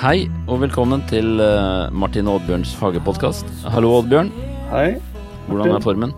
[0.00, 3.44] Hei og velkommen til eh, Martin Oddbjørns hagepodkast.
[3.68, 4.30] Hallo, Oddbjørn.
[4.70, 4.94] Hei.
[5.44, 6.14] Hvordan er formen?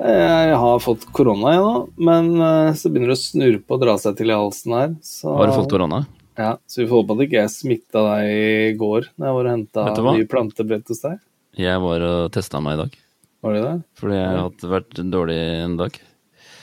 [0.00, 1.74] Jeg har fått korona, jeg nå,
[2.08, 4.96] men eh, så begynner det å snurpe og dra seg til i halsen her.
[5.06, 6.00] Så, Har du fått korona?
[6.40, 9.46] Ja, så vi får håpe at ikke jeg smitta deg i går da jeg var
[9.46, 11.22] og henta nye plantebrett hos deg.
[11.62, 13.00] Jeg var og testa meg i dag,
[13.46, 13.78] Var det det?
[14.02, 16.02] fordi jeg har vært dårlig en dag.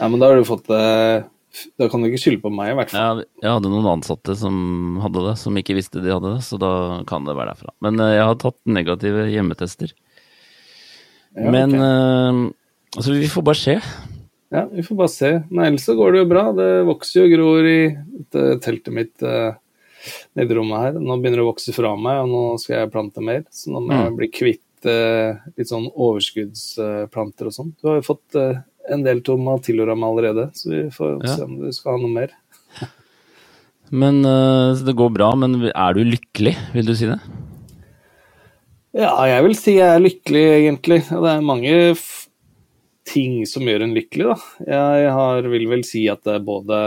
[0.01, 0.83] Ja, men da har du fått det
[1.79, 3.21] Da kan du ikke skylde på meg, i hvert fall.
[3.23, 6.59] Jeg, jeg hadde noen ansatte som hadde det, som ikke visste de hadde det, så
[6.61, 6.71] da
[7.09, 7.71] kan det være derfra.
[7.81, 9.93] Men eh, jeg har tatt negative hjemmetester.
[11.37, 11.87] Ja, Men okay.
[11.87, 12.41] eh,
[12.99, 13.77] altså, vi får bare se.
[14.53, 15.31] Ja, vi får bare se.
[15.49, 16.43] Men ellers så går det jo bra.
[16.55, 17.79] Det vokser jo og gror i
[18.63, 19.57] teltet mitt eh,
[20.39, 20.99] nede rommet her.
[21.01, 23.43] Nå begynner det å vokse fra meg, og nå skal jeg plante mer.
[23.51, 24.17] Så nå må jeg Mm.
[24.21, 27.71] bli kvitt litt sånn overskuddsplanter og sånn.
[27.81, 28.37] Du har jo fått
[28.93, 31.35] en del tomatilloram allerede, så vi får Ja.
[31.35, 32.33] se om du skal ha noe mer.
[33.91, 37.19] Men uh, Det går bra, men er du lykkelig, vil du si det?
[38.97, 40.97] Ja, jeg vil si jeg er lykkelig, egentlig.
[41.07, 41.75] Det er mange
[43.07, 44.37] ting som gjør en lykkelig, da.
[44.67, 46.79] Jeg har, vil vel si at det er både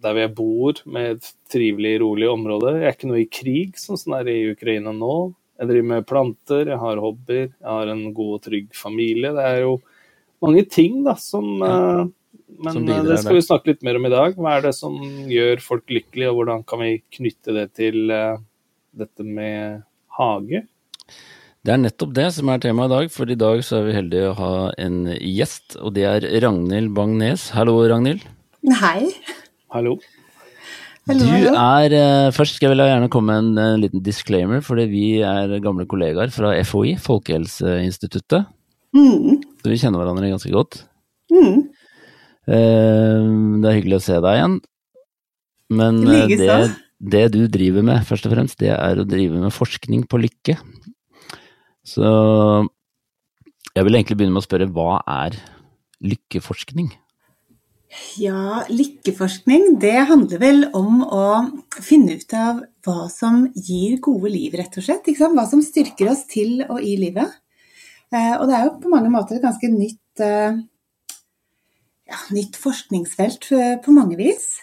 [0.00, 2.74] der hvor jeg bor, med et trivelig, rolig område.
[2.80, 5.14] Jeg er ikke noe i krig, sånn som det er i Ukraina nå.
[5.60, 9.32] Jeg driver med planter, jeg har hobbyer, jeg har en god og trygg familie.
[9.36, 9.74] Det er jo
[10.42, 12.08] mange ting da som ja.
[12.60, 14.36] Men Som eh, bidrar det skal vi snakke litt mer om i dag.
[14.36, 14.98] Hva er det som
[15.30, 18.42] gjør folk lykkelige, og hvordan kan vi knytte det til eh,
[19.00, 19.80] dette med
[20.18, 20.64] hage?
[21.60, 23.96] Det er nettopp det som er temaet i dag, for i dag så er vi
[23.98, 27.50] heldige å ha en gjest, og det er Ragnhild Bang-Nes.
[27.56, 28.24] Hallo, Ragnhild.
[28.80, 29.10] Hei.
[29.72, 29.98] Hallo?
[31.10, 35.04] Du er eh, Først skal jeg gjerne komme med en, eh, liten disclaimer, fordi vi
[35.24, 38.48] er gamle kollegaer fra FHI, Folkehelseinstituttet.
[38.96, 39.40] Mm.
[39.62, 40.82] Så vi kjenner hverandre ganske godt.
[41.30, 41.68] Mm.
[42.50, 43.28] Eh,
[43.62, 44.56] Det er hyggelig å se deg igjen.
[45.70, 46.58] Men eh, det,
[46.98, 50.56] det du driver med, først og fremst, det er å drive med forskning på lykke.
[51.86, 52.06] Så
[53.70, 55.38] jeg vil egentlig begynne med å spørre hva er
[56.02, 56.90] lykkeforskning?
[58.20, 61.24] Ja, lykkeforskning, det handler vel om å
[61.82, 65.10] finne ut av hva som gir gode liv, rett og slett.
[65.18, 67.32] Hva som styrker oss til og i livet.
[68.10, 70.58] Eh, og det er jo på mange måter et ganske nytt, eh,
[72.10, 74.56] ja, nytt forskningsfelt eh, på mange vis.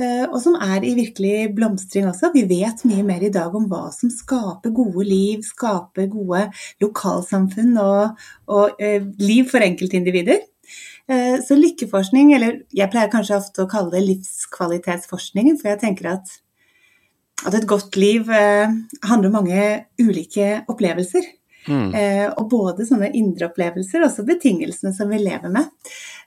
[0.00, 2.30] Og som er i virkelig blomstring også.
[2.32, 6.46] Vi vet mye mer i dag om hva som skaper gode liv, skaper gode
[6.80, 8.80] lokalsamfunn og, og
[9.20, 10.40] liv for enkeltindivider.
[11.44, 16.32] Så lykkeforskning, eller jeg pleier kanskje ofte å kalle det livskvalitetsforskning, for jeg tenker at,
[17.44, 19.68] at et godt liv handler om mange
[20.00, 21.28] ulike opplevelser.
[21.68, 21.90] Mm.
[21.94, 25.68] Eh, og både sånne indre opplevelser også betingelsene som vi lever med.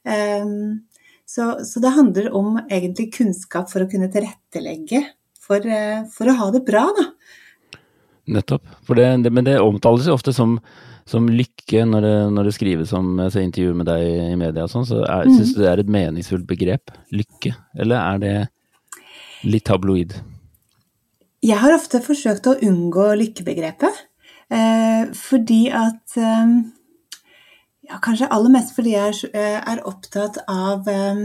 [0.06, 0.46] Eh,
[1.26, 5.02] så, så det handler om egentlig kunnskap for å kunne tilrettelegge
[5.44, 7.08] for, eh, for å ha det bra, da.
[8.34, 8.64] Nettopp.
[8.88, 10.56] Det, det, men det omtales jo ofte som,
[11.10, 14.88] som lykke når det, når det skrives om intervju med deg i media og sånn,
[14.88, 15.40] så er, Mhm.
[15.40, 16.94] syns du det er et meningsfullt begrep?
[17.12, 17.56] Lykke?
[17.76, 18.50] Eller er det
[19.44, 20.16] litt tabloid?
[21.44, 23.92] Jeg har ofte forsøkt å unngå lykkebegrepet,
[25.18, 26.56] fordi at eh,
[27.84, 31.24] Ja, kanskje aller mest fordi jeg er, eh, er opptatt av eh,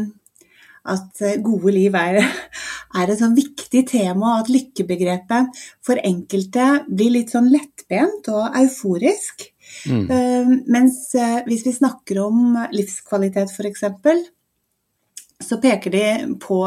[0.89, 2.19] at eh, gode liv er,
[2.99, 8.59] er et sånn viktig tema, og at lykkebegrepet for enkelte blir litt sånn lettbent og
[8.63, 9.49] euforisk.
[9.87, 10.05] Mm.
[10.11, 13.87] Eh, mens eh, hvis vi snakker om livskvalitet f.eks.,
[15.39, 16.07] så peker de
[16.43, 16.63] på,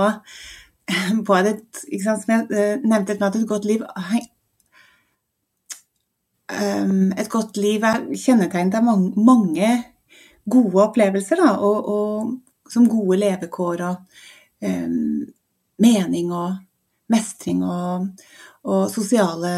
[1.28, 3.84] på at et, som jeg eh, nevnte at et godt liv
[6.52, 9.72] Et godt liv er kjennetegnet av mange,
[10.52, 14.22] gode opplevelser, da, og, og som gode levekår og
[14.66, 15.26] um,
[15.82, 16.56] mening og
[17.12, 18.08] mestring og,
[18.64, 19.52] og sosiale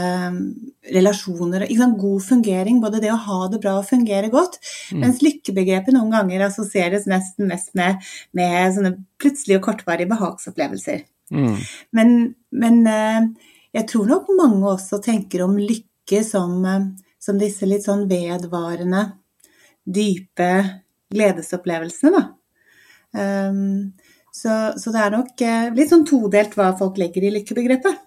[0.95, 1.67] relasjoner.
[1.77, 1.99] sant?
[2.01, 4.59] God fungering, både det å ha det bra og fungere godt.
[4.97, 8.01] Mens lykkebegrepet noen ganger assosieres nesten mest med,
[8.33, 11.03] med sånne plutselige og kortvarige behagsopplevelser.
[11.33, 11.57] Mm.
[11.97, 12.15] Men,
[12.51, 15.93] men eh, jeg tror nok mange også tenker om lykke
[16.23, 16.88] som, eh,
[17.19, 19.03] som disse litt sånn vedvarende,
[19.83, 20.50] dype
[21.13, 22.23] gledesopplevelsene, da.
[23.13, 23.94] Um,
[24.33, 28.00] så, så det er nok eh, litt sånn todelt hva folk legger i lykkebegrepet.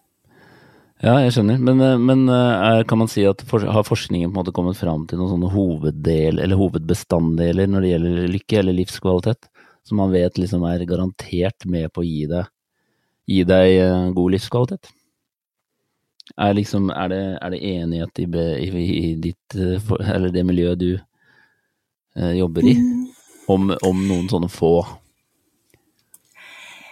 [1.05, 1.61] Ja, jeg skjønner.
[1.63, 4.81] Men, eh, men er, kan man si at for, har forskningen på en måte kommet
[4.81, 9.51] fram til noen sånne hoveddel, eller hovedbestanddeler når det gjelder lykke eller livskvalitet,
[9.87, 12.51] som man vet liksom er garantert med på å gi deg,
[13.31, 14.96] gi deg god livskvalitet?
[16.37, 18.27] Er, liksom, er, det, er det enighet i,
[18.61, 22.77] i, i ditt, eh, eller det miljøet du eh, jobber i,
[23.49, 24.75] om, om noen sånne få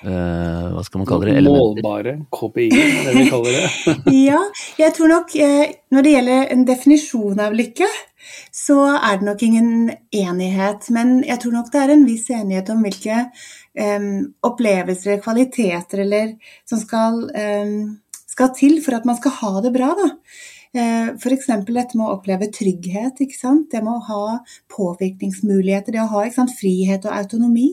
[0.04, 1.82] eh, hva skal man kalle det, elementer.
[1.82, 3.96] Målbare KPI, det vi kaller det.
[4.30, 4.40] ja,
[4.80, 7.88] jeg tror nok eh, når det gjelder en definisjon av lykke,
[8.54, 9.74] så er det nok ingen
[10.14, 10.88] enighet.
[10.94, 13.26] Men jeg tror nok det er en viss enighet om hvilke
[13.76, 14.08] um,
[14.46, 16.32] opplevelser, kvaliteter eller
[16.68, 17.76] som skal, um,
[18.34, 19.92] skal, til for at man skal ha det bra.
[19.98, 20.10] da.
[20.74, 21.46] Eh, F.eks.
[21.46, 23.22] dette med å oppleve trygghet.
[23.22, 24.24] Det med å ha
[24.74, 27.70] påvirkningsmuligheter, det å ha sant, frihet og autonomi.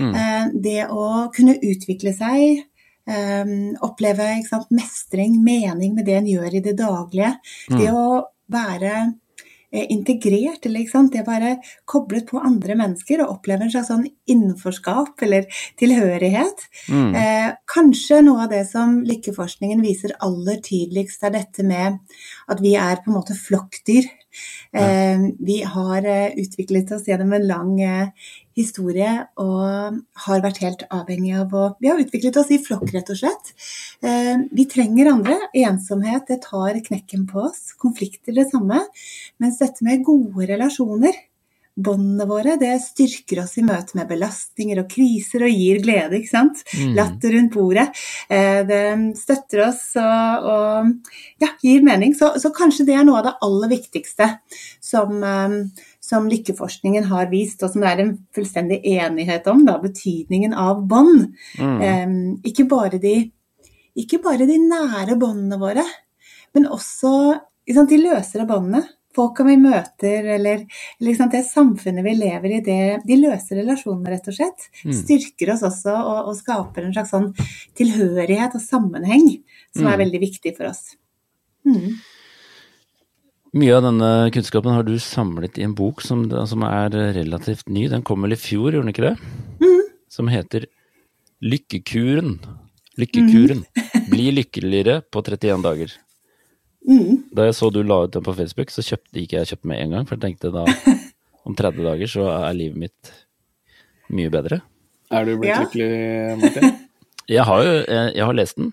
[0.00, 0.10] Mm.
[0.16, 2.64] Eh, det å kunne utvikle seg,
[3.04, 7.34] um, oppleve sant, mestring, mening med det en gjør i det daglige.
[7.68, 7.78] Mm.
[7.78, 8.08] Det å
[8.48, 9.27] være Eh,
[9.70, 11.12] integrert, eller ikke sant?
[11.12, 11.56] det å være
[11.88, 15.48] koblet på andre mennesker og oppleve en slags sånn innenforskap eller
[15.80, 16.64] tilhørighet.
[16.88, 17.10] Mm.
[17.20, 22.00] Eh, kanskje noe av det som lykkeforskningen viser aller tydeligst, er dette med
[22.48, 24.08] at vi er på en måte flokkdyr.
[24.72, 30.84] Eh, vi har eh, utviklet oss gjennom en lang eh, historie og har vært helt
[30.94, 33.52] avhengig av å Vi har utviklet oss i flokk, rett og slett.
[34.52, 35.38] Vi trenger andre.
[35.56, 37.72] Ensomhet, det tar knekken på oss.
[37.78, 38.82] Konflikter, det samme.
[39.38, 41.16] Mens dette med gode relasjoner
[41.78, 46.18] båndene våre det styrker oss i møte med belastninger og kriser og gir glede.
[46.18, 46.62] ikke sant?
[46.74, 46.94] Mm.
[46.98, 47.86] Latter rundt bordet.
[48.28, 48.82] Eh, det
[49.18, 52.16] støtter oss og, og ja, gir mening.
[52.18, 54.30] Så, så, kanskje det er noe av det aller viktigste
[54.82, 59.64] som, eh, som lykkeforskningen har vist, og som det er en fullstendig enighet om.
[59.68, 61.28] Da, betydningen av bånd.
[61.60, 61.78] Mm.
[61.78, 62.06] Eh,
[62.50, 62.66] ikke,
[63.98, 65.86] ikke bare de nære båndene våre,
[66.56, 67.12] men også
[67.68, 68.82] sant, de løsere båndene
[69.18, 70.64] folka vi møter, eller,
[71.02, 74.94] liksom det samfunnet vi lever i, det, de løse relasjonene, rett og slett, mm.
[75.00, 77.32] styrker oss også og, og, skaper en slags sånn
[77.78, 79.26] tilhørighet og sammenheng
[79.74, 79.90] som mm.
[79.92, 80.94] er veldig viktig for oss.
[81.66, 81.98] Mm.
[83.58, 87.86] Mye av denne kunnskapen har du samlet i en bok som, som er relativt ny.
[87.88, 89.14] Den kom vel i fjor, gjorde den ikke det?
[89.64, 89.86] Mm.
[90.12, 90.68] Som heter
[91.40, 92.36] Lykkekuren.
[93.00, 93.64] Lykkekuren.
[93.64, 94.04] Mm.
[94.12, 95.96] Bli lykkeligere på 31 dager.
[96.88, 97.28] Mm.
[97.36, 99.82] Da jeg så du la ut den på Facebook, så kjøpte ikke jeg kjøpt med
[99.82, 100.08] en gang.
[100.08, 100.64] For jeg tenkte da
[101.46, 103.14] om 30 dager så er livet mitt
[104.14, 104.62] mye bedre.
[105.12, 105.62] Er du blitt ja.
[105.64, 106.76] lykkelig, Martin?
[107.36, 108.72] jeg har jo jeg, jeg har lest den.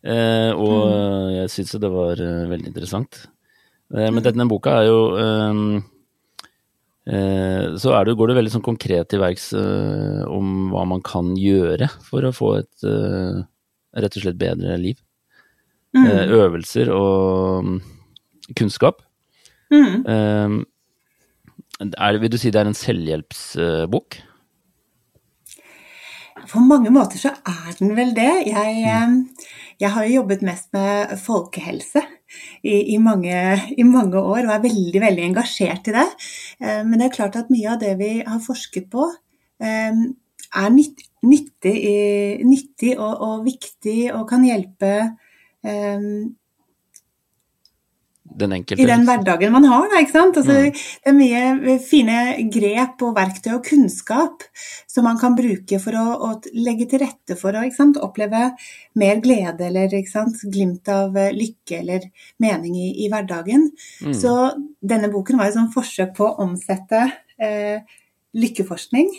[0.00, 1.30] Eh, og mm.
[1.36, 3.24] jeg syns jo det var uh, veldig interessant.
[3.92, 4.24] Eh, men mm.
[4.28, 5.80] denne boka er jo um,
[7.10, 11.34] eh, Så det, går det veldig sånn konkret til verks uh, om hva man kan
[11.38, 12.88] gjøre for å få et
[13.90, 15.00] rett og slett bedre liv.
[15.96, 16.06] Mm.
[16.06, 17.80] Eh, øvelser og mm,
[18.58, 19.02] kunnskap.
[19.70, 20.06] Mm.
[20.06, 20.58] Eh,
[21.98, 24.20] er, vil du si det er en selvhjelpsbok?
[26.50, 28.30] På mange måter så er den vel det.
[28.46, 29.16] Jeg, mm.
[29.82, 32.02] jeg har jo jobbet mest med folkehelse
[32.62, 33.34] i, i, mange,
[33.74, 36.06] i, mange, år og er veldig, veldig engasjert i det.
[36.62, 39.10] Eh, men det er klart at mye av det vi har forsket på,
[39.60, 41.74] er nyttig,
[42.48, 44.94] nyttig og, og viktig og kan hjelpe
[45.66, 46.36] um,
[48.40, 48.82] den enkelte.
[48.82, 49.86] I den hverdagen man har.
[49.90, 50.38] Da, ikke sant?
[50.38, 50.82] Altså, mm.
[51.02, 52.18] Det er mye fine
[52.52, 54.44] grep og verktøy og kunnskap
[54.90, 57.64] som man kan bruke for å, å legge til rette for å
[58.06, 58.50] oppleve
[59.00, 59.90] mer glede eller
[60.50, 62.06] glimt av lykke eller
[62.42, 63.70] mening i, i hverdagen.
[64.04, 64.14] Mm.
[64.14, 64.36] Så
[64.80, 67.02] denne boken var et sånn forsøk på å omsette
[67.40, 67.82] eh,
[68.36, 69.10] lykkeforskning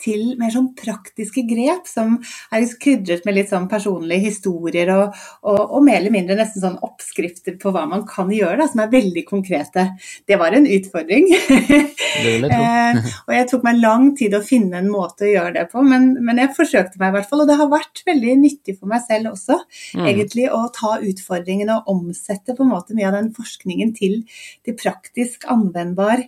[0.00, 2.16] til mer sånn praktiske grep som
[2.54, 6.78] er krydret med litt sånn personlige historier og, og, og, mer eller mindre nesten sånn
[6.86, 9.86] oppskrifter på hva man kan gjøre, da, som er veldig konkrete.
[10.28, 11.28] Det var en utfordring.
[12.26, 15.84] eh, og jeg tok meg lang tid å finne en måte å gjøre det på,
[15.86, 17.44] men, men, jeg forsøkte meg i hvert fall.
[17.44, 19.60] Og det har vært veldig nyttig for meg selv også,
[19.98, 20.04] mm.
[20.12, 24.22] egentlig, å ta utfordringen og omsette på en måte mye av den forskningen til,
[24.66, 26.22] til praktisk anvendbar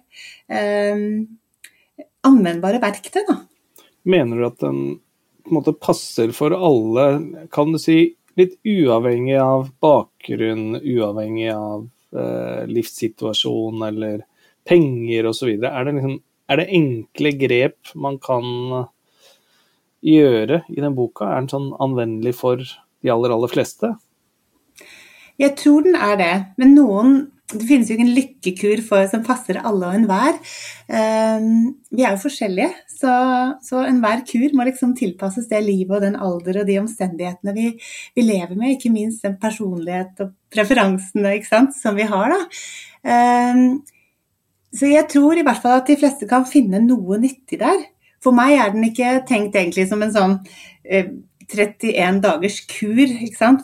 [0.53, 1.07] eh,
[2.27, 3.25] anvendbare verktøy.
[3.29, 3.41] da.
[4.09, 4.83] Mener du at den
[5.43, 7.07] på en måte passer for alle,
[7.51, 14.23] kan du si, litt uavhengig av bakgrunn, uavhengig av eh, livssituasjon eller
[14.69, 15.51] penger osv.?
[15.59, 16.17] Er, det liksom,
[16.47, 18.47] er det enkle grep man kan
[20.03, 21.27] gjøre i den boka?
[21.27, 23.95] Er den sånn anvendelig for de aller, aller fleste?
[25.41, 29.59] Jeg tror den er det, men noen det finnes jo ingen lykkekur for, som passer
[29.61, 30.39] alle og enhver.
[30.89, 32.71] Um, vi er jo forskjellige,
[33.03, 33.13] så,
[33.65, 37.67] så enhver kur må liksom tilpasses det livet og den alder og de omstendighetene vi,
[38.15, 38.77] vi lever med.
[38.77, 42.35] Ikke minst den personlighet og preferansene sant, som vi har.
[42.35, 42.41] Da.
[43.03, 43.65] Um,
[44.73, 47.89] så jeg tror i hvert fall at de fleste kan finne noe nyttig der.
[48.23, 51.13] For meg er den ikke tenkt egentlig som en sånn uh,
[51.53, 53.13] 31 dagers kur,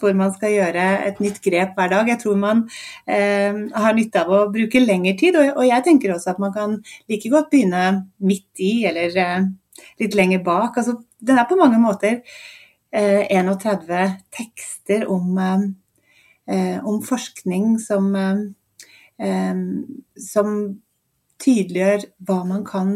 [0.00, 2.10] hvor man skal gjøre et nytt grep hver dag.
[2.12, 2.62] Jeg tror man
[3.06, 6.54] eh, har nytte av å bruke lengre tid, og, og, jeg tenker også at man
[6.54, 6.78] kan
[7.10, 7.84] like godt begynne
[8.18, 9.50] midt i eller eh,
[10.02, 10.78] litt lenger bak.
[10.80, 12.22] Altså, den er på mange måter
[12.88, 15.34] 31 tekster om,
[16.88, 18.06] om forskning som,
[20.16, 20.54] som
[21.44, 22.94] tydeliggjør hva man kan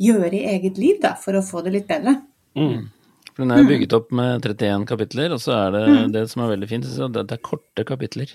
[0.00, 2.16] gjøre i eget liv da, for å få det litt bedre.
[2.58, 2.90] Mm.
[3.34, 6.10] For Den er bygget opp med 31 kapitler, og så er det mm.
[6.14, 8.34] det som er veldig fint, det er korte kapitler.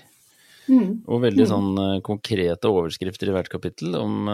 [0.70, 1.00] Mm.
[1.08, 1.70] Og veldig sånn
[2.06, 4.28] konkrete overskrifter i hvert kapittel om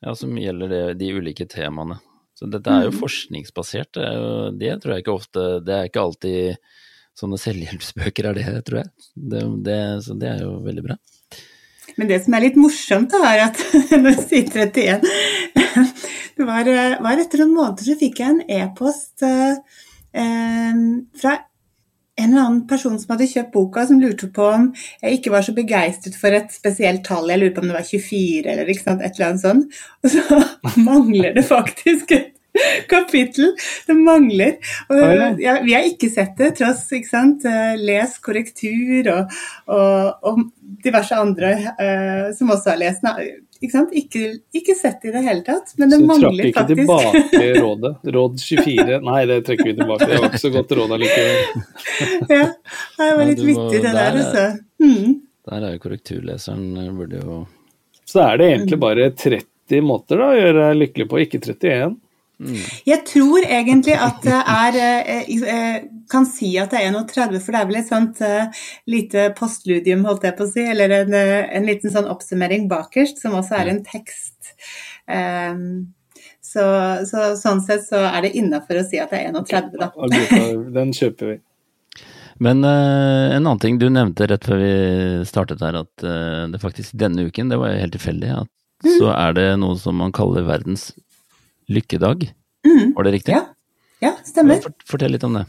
[0.00, 2.00] ja, som gjelder det, de ulike temaene.
[2.40, 3.92] Så dette er jo forskningsbasert.
[3.98, 6.70] Det, er jo, det, tror jeg ikke ofte Det er ikke alltid
[7.20, 8.92] sånne selvhjelpsbøker er det, tror jeg.
[9.12, 10.96] Det, det, så det er jo veldig bra.
[11.98, 13.60] Men det som er litt morsomt, da, er at
[14.00, 15.04] når du sier 31
[15.58, 15.66] Det
[16.48, 16.70] var,
[17.04, 19.56] var etter noen måneder så fikk jeg en e-post eh,
[20.16, 20.82] eh,
[21.20, 21.36] fra
[22.20, 24.66] en eller annen person som hadde kjøpt boka, som lurte på om
[25.00, 27.30] jeg ikke var så begeistret for et spesielt tall.
[27.32, 29.80] Jeg lurer på om det var 24 eller ikke sant, et eller annet sånt.
[30.04, 30.42] Og så
[30.90, 32.36] mangler det faktisk et
[32.90, 33.54] kapittel.
[33.86, 34.56] Det mangler.
[34.90, 37.46] Og, ja, vi har ikke sett det, tross ikke sant?
[37.48, 39.36] Eh, les korrektur og,
[39.70, 40.42] og, og
[40.84, 43.38] diverse andre uh, som også har lest den.
[43.60, 43.90] Ikke, sant?
[43.92, 44.20] ikke,
[44.56, 46.86] ikke sett i det hele tatt, men det mangler faktisk.
[46.86, 47.90] Så trakk ikke tilbake rådet?
[48.16, 49.00] Råd 24?
[49.04, 50.08] Nei, det trekker vi tilbake.
[50.08, 51.66] Det var ikke så godt råd allikevel.
[52.38, 52.46] ja,
[52.96, 54.46] det var litt vittig det der, altså.
[54.80, 55.18] Mm.
[55.50, 57.36] Der er jo korrekturleseren eh, burde jo
[58.08, 61.98] Så er det egentlig bare 30 måter da, å gjøre deg lykkelig på, ikke 31?
[62.40, 62.60] Mm.
[62.88, 67.52] Jeg tror egentlig at det er eh, eh, Kan si at det er 31, for
[67.52, 71.14] det er vel et sånt uh, lite postludium, holdt jeg på å si, eller en,
[71.14, 74.54] en liten sånn oppsummering bakerst, som også er en tekst.
[75.06, 75.92] Um,
[76.42, 76.64] så,
[77.06, 79.92] så, sånn sett så er det innafor å si at det er 31, da.
[80.80, 81.36] Den kjøper vi.
[82.42, 84.72] Men uh, en annen ting du nevnte rett før vi
[85.28, 88.50] startet her, at uh, det faktisk denne uken, det var helt tilfeldig, at
[88.88, 88.96] mm.
[88.96, 90.88] så er det noe som man kaller verdens
[91.70, 92.28] lykkedag.
[92.66, 92.92] Mm.
[92.96, 93.38] Var det riktig?
[93.38, 93.46] Ja,
[94.02, 94.62] ja stemmer.
[94.88, 95.46] Fortell litt om det.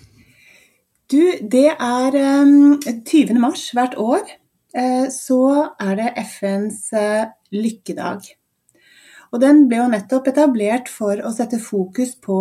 [1.11, 3.39] Du, det er um, ehm, 20.
[3.41, 4.21] mars hvert år.
[4.71, 5.41] Uh, så
[5.83, 8.29] er det FNs uh, lykkedag.
[9.31, 12.37] Og den ble jo nettopp etablert for å sette fokus på,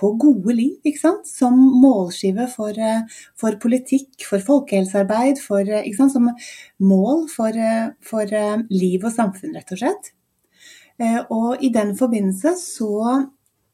[0.00, 1.28] på gode liv, ikke sant?
[1.28, 6.16] Som målskive for, uh, for politikk, for folkehelsearbeid, for, ikke sant?
[6.16, 6.30] som
[6.80, 7.60] mål for,
[8.00, 8.40] for
[8.72, 10.12] liv og samfunn, rett og slett.
[11.00, 12.92] Eh, og i den forbindelse så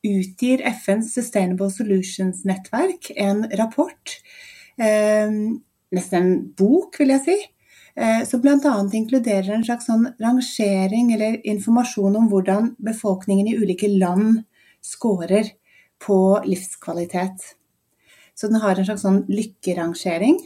[0.07, 4.15] utgir FNs Sustainable Solutions-nettverk en rapport,
[4.79, 5.31] eh,
[5.97, 7.37] nesten en bok, vil jeg si,
[7.97, 8.75] eh, som bl.a.
[8.93, 14.45] inkluderer en slags sånn rangering eller informasjon om hvordan befolkningen i ulike land
[14.83, 15.51] scorer
[15.99, 17.57] på livskvalitet.
[18.37, 20.39] Så den har en slags sånn lykkerangering.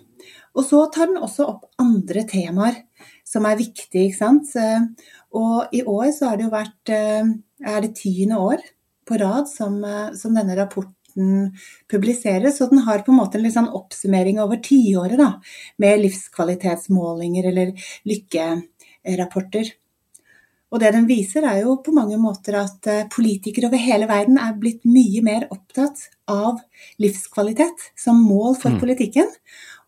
[0.55, 2.85] Og så tar den også opp andre temaer
[3.27, 4.55] som er viktige, ikke sant.
[5.37, 7.35] Og i år så har det jo vært eh,
[7.67, 8.63] er det tiende år
[9.07, 11.51] på rad som, eh, som, denne rapporten
[11.91, 12.61] publiseres.
[12.61, 15.33] Og den har på en måte en litt sånn oppsummering over tiåret, da.
[15.83, 17.75] Med livskvalitetsmålinger eller
[18.09, 19.75] lykkerapporter.
[20.71, 24.39] Og det den viser, er jo på mange måter at eh, politikere over hele verden
[24.39, 26.61] er blitt mye mer opptatt av
[27.03, 28.79] livskvalitet som mål for mm.
[28.83, 29.33] politikken.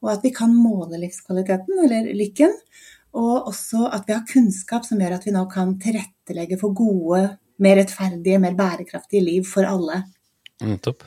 [0.03, 2.57] Og at vi kan måle livskvaliteten, eller lykken,
[3.13, 7.25] og også at vi har kunnskap som gjør at vi nå kan tilrettelegge for gode,
[7.63, 10.05] mer rettferdige, mer bærekraftige liv for alle.
[10.65, 11.05] Nettopp.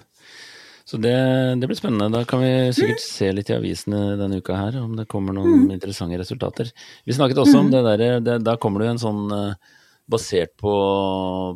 [0.86, 1.16] Så det,
[1.58, 2.12] det, blir spennende.
[2.14, 3.06] Da kan vi sikkert mm.
[3.08, 5.72] se litt i avisene denne uka her, om det kommer noen mm.
[5.74, 6.70] interessante resultater.
[7.10, 7.64] Vi snakket også mm.
[7.64, 10.76] om det derre Da kommer det jo en sånn uh, basert på,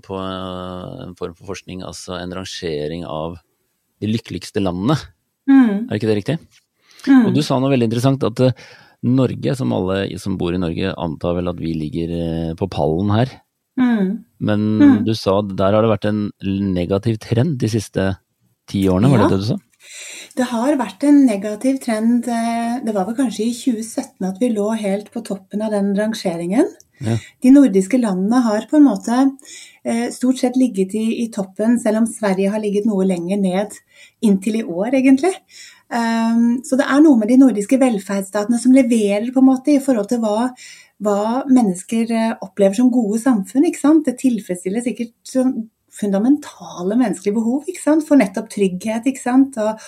[0.01, 3.37] på uh, en form for forskning, altså en rangering av
[4.01, 4.97] de lykkeligste landene.
[5.45, 5.85] Mm.
[5.85, 6.39] Er ikke det riktig?
[7.05, 7.29] Mm.
[7.29, 8.69] Og du sa noe veldig interessant, at uh,
[9.05, 13.13] Norge, som alle som bor i Norge, antar vel at vi ligger eh, på pallen
[13.15, 13.31] her.
[13.79, 14.25] Mm.
[14.43, 14.97] Men mm.
[15.07, 16.27] du sa der har det vært en
[16.75, 18.11] negativ trend de siste
[18.69, 19.27] ti årene, var ja.
[19.27, 19.59] det det du sa?
[20.37, 22.27] Det har vært en negativ trend.
[22.27, 25.93] Eh, det var vel kanskje i 2017 at vi lå helt på toppen av den
[25.97, 26.69] rangeringen.
[26.99, 27.15] Ja.
[27.43, 29.17] De nordiske landene har på en måte
[29.87, 33.77] eh, stort sett ligget i, i, toppen, selv om Sverige har ligget noe lenger ned
[34.25, 35.31] inntil i år, egentlig.
[35.89, 39.81] Um, så det er noe med de nordiske velferdsstatene som leverer på en måte i
[39.81, 40.51] forhold til hva,
[41.01, 41.19] hva
[41.50, 43.65] mennesker eh, opplever som gode samfunn.
[43.65, 44.05] ikke sant?
[44.05, 45.55] Det tilfredsstiller sikkert sånn
[46.00, 48.05] fundamentale menneskelige behov ikke sant?
[48.08, 49.58] for nettopp trygghet ikke sant?
[49.58, 49.81] og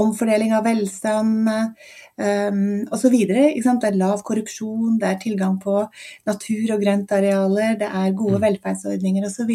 [0.00, 2.62] omfordeling av velstand um,
[2.92, 3.16] osv.
[3.28, 5.78] Det er lav korrupsjon, det er tilgang på
[6.28, 8.44] natur- og grøntarealer, det er gode mm.
[8.46, 9.52] velferdsordninger osv.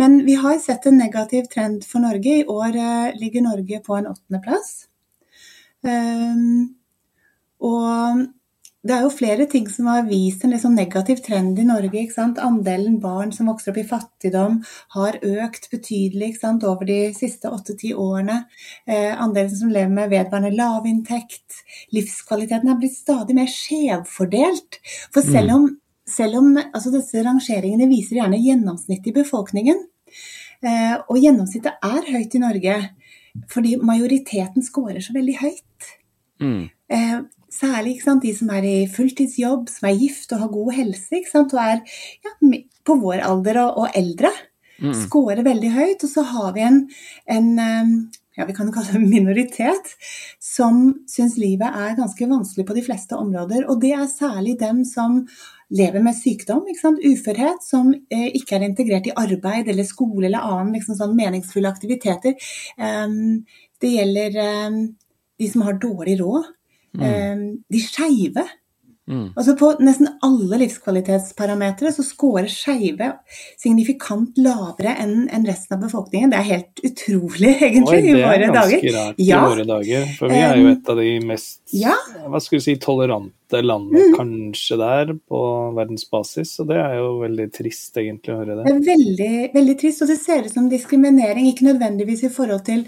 [0.00, 2.40] Men vi har sett en negativ trend for Norge.
[2.42, 4.74] I år uh, ligger Norge på en åttendeplass.
[5.86, 6.74] Um,
[7.62, 8.26] og
[8.86, 11.96] det er jo flere ting som har vist en liksom negativ trend i Norge.
[11.98, 12.38] ikke sant?
[12.38, 14.60] Andelen barn som vokser opp i fattigdom
[14.94, 18.44] har økt betydelig over de siste åtte-ti årene.
[18.86, 21.64] Eh, andelen som lever med vedvarende lavinntekt.
[21.96, 24.78] Livskvaliteten er blitt stadig mer skjevfordelt.
[25.10, 25.68] For selv om,
[26.06, 29.82] selv om altså disse rangeringene viser gjerne gjennomsnittet i befolkningen,
[30.62, 32.78] eh, og gjennomsnittet er høyt i Norge
[33.52, 35.88] fordi majoriteten scorer så veldig høyt.
[36.40, 36.68] Mm.
[36.88, 37.18] Eh,
[37.56, 41.56] særlig sant, de som er i fulltidsjobb, som er gift og har god helse, sant,
[41.56, 41.82] og er
[42.26, 44.32] ja, på vår alder og, og eldre.
[44.76, 44.92] Mm.
[45.06, 46.04] Skårer veldig høyt.
[46.04, 46.82] Og så har vi en,
[47.32, 47.50] en
[48.36, 49.94] ja, vi kan kalle det minoritet,
[50.42, 53.64] som syns livet er ganske vanskelig på de fleste områder.
[53.70, 55.22] Og det er særlig dem som
[55.74, 60.76] lever med sykdom, uførhet, som eh, ikke er integrert i arbeid eller skole eller annen
[60.76, 62.36] liksom sånn meningsfulle aktiviteter.
[62.78, 63.46] Um,
[63.82, 64.78] det gjelder um,
[65.40, 66.52] de som har dårlig råd.
[67.00, 68.44] Um, de skeive.
[69.06, 69.28] Mm.
[69.38, 73.12] Altså På nesten alle livskvalitetsparametere så scorer skeive
[73.62, 76.32] signifikant lavere enn resten av befolkningen.
[76.32, 78.80] Det er helt utrolig, egentlig, Oi, i det er våre dager.
[78.80, 79.38] ganske rart Ja.
[79.38, 80.08] i våre dager.
[80.18, 81.94] For vi er jo et av de mest Ja.
[82.30, 84.14] hva skal du si, tolerante landet Mm.
[84.16, 85.40] kanskje der på
[85.74, 86.60] verdensbasis.
[86.60, 88.72] Og det er jo veldig trist egentlig å høre Det det.
[88.74, 92.84] er veldig, veldig trist, og det ser ut som diskriminering, ikke nødvendigvis i forhold til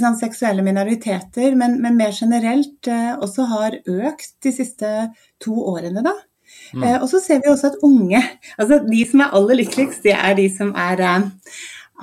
[0.00, 6.02] sant, seksuelle minoriteter, men, men mer generelt eh, også har økt de siste to årene.
[6.02, 6.14] da.
[6.74, 8.22] Eh, og så ser vi også at unge,
[8.58, 11.30] altså de som er aller lykkeligst, det er de som er, eh,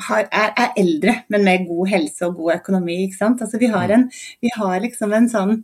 [0.07, 2.97] har, er, er eldre, men med god helse og god økonomi.
[3.21, 4.07] Altså Vi har, en,
[4.41, 5.55] vi har liksom en sånn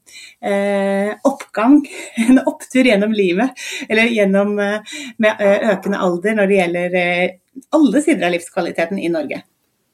[0.43, 1.79] eh, oppgang,
[2.27, 3.55] en opptur gjennom livet,
[3.87, 7.37] eller gjennom eh, med eh, økende alder når det gjelder eh,
[7.73, 9.41] alle sider av livskvaliteten i Norge.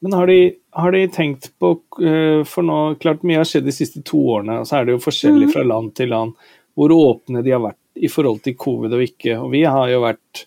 [0.04, 0.40] Men har de,
[0.76, 1.70] har de tenkt på
[2.04, 4.98] eh, For nå, klart mye har skjedd de siste to årene, og så er det
[4.98, 6.34] jo forskjellig fra land til land
[6.74, 9.36] hvor åpne de har vært i forhold til covid og ikke.
[9.38, 10.42] Og vi har jo vært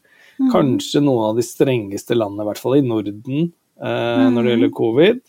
[0.51, 3.47] kanskje noen av de strengeste landene, i hvert fall i Norden,
[3.83, 5.21] eh, når det gjelder covid.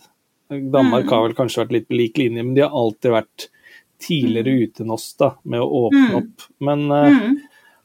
[0.72, 3.48] Danmark har vel kanskje vært litt på lik linje, men de har alltid vært
[4.00, 6.46] tidligere ute enn oss da, med å åpne opp.
[6.64, 7.34] Men uh, Mm.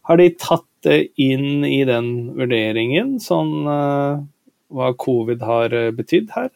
[0.07, 4.21] har de tatt det inn i den vurderingen, sånn uh,
[4.73, 6.51] hva covid har betydd her?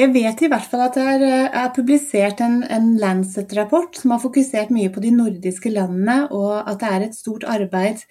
[0.00, 4.22] Jeg vet i hvert fall at det er, er publisert en, en Lancet-rapport som har
[4.22, 8.04] fokusert mye på de nordiske landene, og at det er et stort arbeid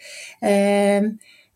[0.46, 1.08] eh,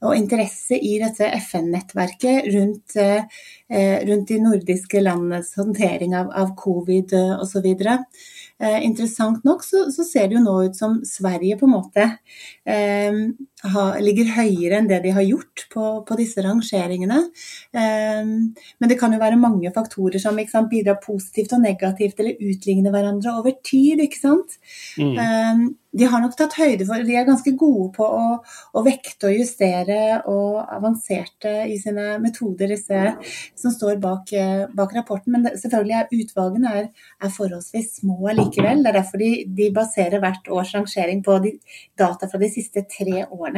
[0.04, 7.16] og interesse i dette FN-nettverket rundt, eh, rundt de nordiske landenes håndtering av, av covid
[7.18, 7.70] eh, osv.
[7.72, 12.10] Eh, interessant nok så, så ser det jo nå ut som Sverige på en måte
[12.68, 13.24] eh,
[13.72, 17.20] ha, ligger høyere enn det de har gjort på, på disse rangeringene.
[17.72, 22.42] Eh, men det kan jo være mange faktorer som sant, bidrar positivt og negativt eller
[22.44, 24.04] utligner hverandre over tid.
[24.04, 24.60] ikke sant?
[25.00, 25.16] Mm.
[25.16, 28.38] Eh, de har nok tatt høyde for De er ganske gode på å,
[28.74, 30.00] å vekte og justere
[30.30, 33.02] og avanserte i sine metoder, disse
[33.60, 35.36] som står bak, eh, bak rapporten.
[35.36, 36.90] Men det, selvfølgelig er utvalgene er,
[37.22, 38.82] er forholdsvis små likevel.
[38.82, 41.54] Det er derfor de, de baserer hvert års rangering på de,
[42.00, 43.53] data fra de siste tre årene.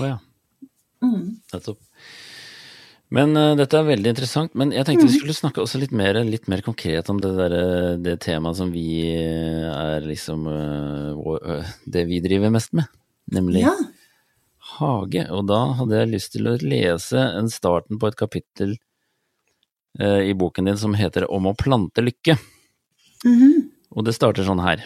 [0.00, 0.16] Å ja,
[1.04, 1.36] Mm.
[3.14, 4.54] Men uh, dette er veldig interessant.
[4.58, 7.54] Men jeg tenkte vi skulle snakke også litt mer, litt mer konkret om det, der,
[7.54, 12.90] eh, det temaet som vi eh, er liksom uh, Det vi driver mest med,
[13.32, 13.76] nemlig Ja.
[14.78, 15.28] hage.
[15.30, 18.74] Og da hadde jeg lyst til å lese en starten på et kapittel
[20.02, 22.38] uh, i boken din som heter Om å plante lykke.
[23.24, 23.70] Mhm.
[23.96, 24.82] Og det starter sånn her.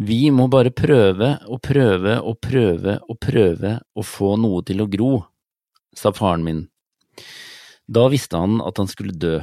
[0.00, 4.86] Vi må bare prøve og prøve og prøve og prøve å få noe til å
[4.88, 5.10] gro,
[5.92, 6.62] sa faren min.
[7.84, 9.42] Da visste han at han skulle dø.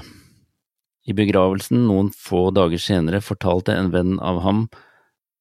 [1.05, 4.63] I begravelsen noen få dager senere fortalte en venn av ham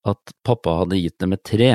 [0.04, 1.70] at pappa hadde gitt dem et tre.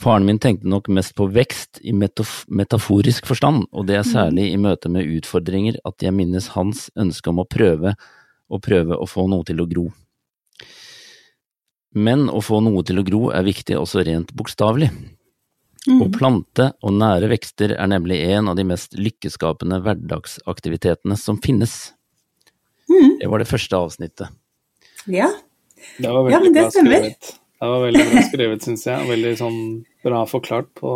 [0.00, 4.56] Faren min tenkte nok mest på vekst i metaforisk forstand, og det er særlig i
[4.60, 7.92] møte med utfordringer at jeg minnes hans ønske om å prøve
[8.48, 9.88] og prøve å få noe til å gro.
[11.96, 14.90] Men å få noe til å gro er viktig også rent bokstavelig.
[15.86, 21.76] Å plante og nære vekster er nemlig en av de mest lykkeskapende hverdagsaktivitetene som finnes.
[23.20, 24.28] Det var det første avsnittet.
[25.06, 25.30] Ja.
[26.02, 26.98] Det var Ja, veldig men det bra stemmer.
[27.06, 27.30] skrevet.
[27.56, 29.06] Det var veldig bra skrevet, syns jeg.
[29.08, 29.60] Veldig sånn
[30.04, 30.90] bra forklart på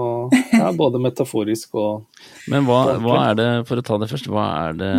[0.53, 2.05] ja, både metaforisk og
[2.51, 4.91] Men hva, hva er det, for å ta det først, hva er det,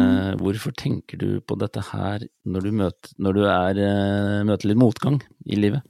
[0.42, 4.82] hvorfor tenker du på dette her når du, møter, når du er, eh, møter litt
[4.82, 5.84] motgang i livet?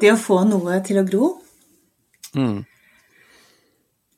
[0.00, 1.30] Det å få noe til å gro.
[2.36, 2.60] Mm.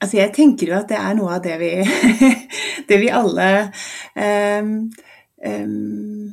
[0.03, 1.73] Altså, jeg tenker jo at det er noe av det vi,
[2.89, 3.49] det vi alle
[4.19, 4.73] um,
[5.47, 6.33] um,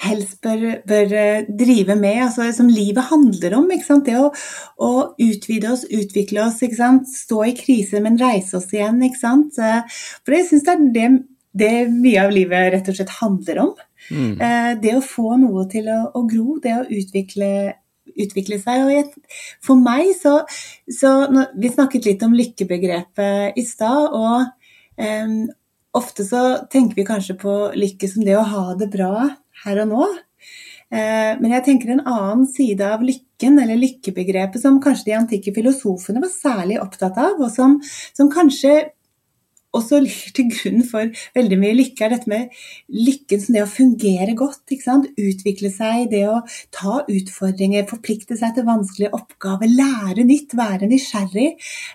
[0.00, 1.12] helst bør, bør
[1.60, 3.68] drive med, altså som livet handler om.
[4.06, 4.30] Det å,
[4.80, 9.02] å utvide oss, utvikle oss, stå i krise, men reise oss igjen.
[9.04, 9.60] ikke sant?
[10.24, 11.10] For jeg syns det er det,
[11.52, 13.70] det mye av livet rett og slett handler om.
[14.10, 14.34] Mm.
[14.82, 17.50] Det å få noe til å, å gro, det å utvikle,
[18.14, 18.84] utvikle seg.
[18.86, 19.34] Og jeg,
[19.64, 20.40] for meg så,
[20.86, 21.12] så
[21.58, 24.14] Vi snakket litt om lykkebegrepet i stad.
[24.14, 24.46] og
[25.02, 25.34] eh,
[25.96, 29.26] Ofte så tenker vi kanskje på lykke som det å ha det bra
[29.64, 30.10] her og nå.
[30.90, 35.54] Uh, men jeg tenker en annen side av lykken, eller lykkebegrepet, som kanskje de antikke
[35.54, 37.76] filosofene var særlig opptatt av, og som,
[38.16, 38.74] som kanskje
[39.76, 43.70] også ligger til grunn for veldig mye lykke, er dette med lykken som det å
[43.70, 44.74] fungere godt.
[45.20, 46.40] Utvikle seg, det å
[46.74, 51.48] ta utfordringer, forplikte seg til vanskelige oppgaver, lære nytt, være nysgjerrig.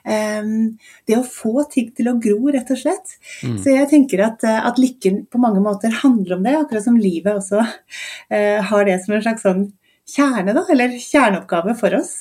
[0.08, 0.76] Um,
[1.10, 3.18] det å få ting til å gro, rett og slett.
[3.44, 3.58] Mm.
[3.64, 7.36] Så jeg tenker at, at, lykken på mange måter handler om det, akkurat som livet
[7.36, 9.68] også uh, har det som en slags sånn
[10.06, 12.16] kjerne, da, eller kjerneoppgave for oss.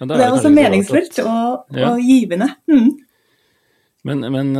[0.00, 1.90] Ja, det, er det er også meningsfullt og, ja.
[1.90, 2.52] og givende.
[2.70, 2.92] Mm.
[4.08, 4.54] Men, men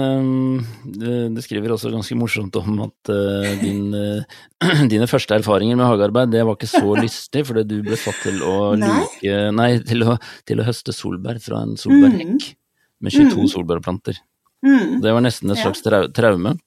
[0.84, 4.40] du skriver også ganske morsomt om at uh, din, uh,
[4.92, 8.42] dine første erfaringer med hagearbeid, det var ikke så lystig, fordi du ble satt til
[8.44, 12.58] å luke, Nei, til å, til å høste solbær fra en solbærhekk mm.
[13.00, 13.48] med 22 mm.
[13.54, 14.20] solbærplanter.
[14.66, 15.00] Mm.
[15.00, 16.58] Det var nesten et slags traume.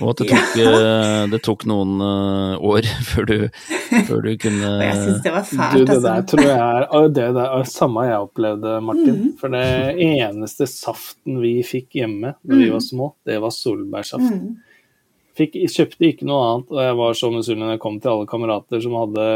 [0.00, 0.72] Og at det tok, ja.
[0.72, 3.36] Eh, det tok noen uh, år før du,
[4.08, 6.04] før du kunne Og jeg syns det var fælt, du, det altså.
[6.06, 9.18] Der tror jeg er det der, samme jeg opplevde, Martin.
[9.18, 9.32] Mm.
[9.40, 9.66] For det
[10.08, 12.86] eneste saften vi fikk hjemme da vi var mm.
[12.88, 14.30] små, det var solbærsaft.
[14.30, 14.54] Mm.
[15.38, 18.28] Fikk, kjøpte ikke noe annet, og jeg var så misunnelig når jeg kom til alle
[18.28, 19.28] kamerater som hadde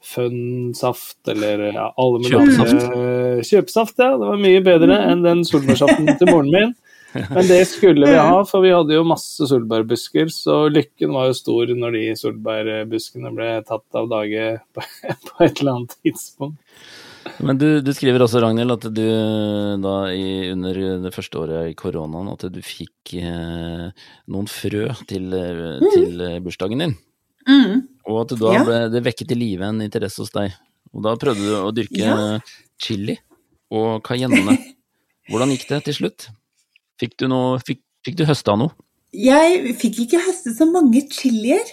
[0.00, 3.50] Fun-saft eller ja, alle mulige Kjøpesaft.
[3.50, 4.14] Kjøpesaft, ja.
[4.16, 5.10] Det var mye bedre mm.
[5.10, 6.72] enn den solbærsaften til moren min.
[7.34, 11.36] Men det skulle vi ha, for vi hadde jo masse solbærbusker, så lykken var jo
[11.38, 14.84] stor når de solbærbuskene ble tatt av dage på,
[15.28, 16.58] på et eller annet tidspunkt.
[17.44, 19.04] Men du, du, skriver også, Ragnhild, at du
[19.82, 23.90] da i, under det første året i koronaen at du fikk eh,
[24.32, 25.86] noen frø til, mm.
[25.92, 26.96] til bursdagen din.
[27.48, 27.82] Mm.
[28.08, 28.64] Og at da ja.
[28.66, 30.56] ble det vekket til live en interesse hos deg.
[30.94, 32.16] Og da prøvde du å dyrke ja.
[32.80, 33.18] chili
[33.70, 34.56] og cayenne.
[35.30, 36.30] Hvordan gikk det til slutt?
[37.00, 38.76] Fikk du, noe, fikk, fikk du høsta noe?
[39.10, 41.66] Jeg fikk ikke høstet så mange chilier.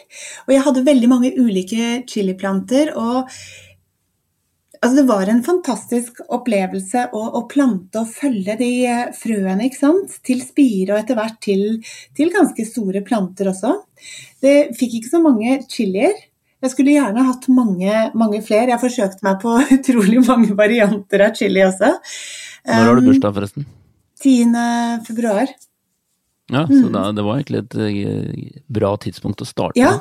[0.47, 2.93] Og jeg hadde veldig mange ulike chiliplanter.
[2.97, 3.27] Og
[4.79, 8.71] altså, det var en fantastisk opplevelse å, å, plante og følge de
[9.19, 10.17] frøene ikke sant?
[10.25, 11.67] til spire, og etter hvert til,
[12.17, 13.75] til ganske store planter også.
[14.41, 16.17] Det fikk ikke så mange chilier.
[16.57, 18.71] Jeg skulle gjerne hatt mange, mange flere.
[18.73, 21.99] Jeg forsøkte meg på utrolig mange varianter av chili også.
[22.67, 23.67] Når har du um, bursdag, forresten?
[24.23, 24.57] 10.
[25.07, 25.53] februar.
[26.49, 26.91] Ja, så mm.
[26.93, 29.97] da, det var egentlig et eh, bra tidspunkt å starte Ja,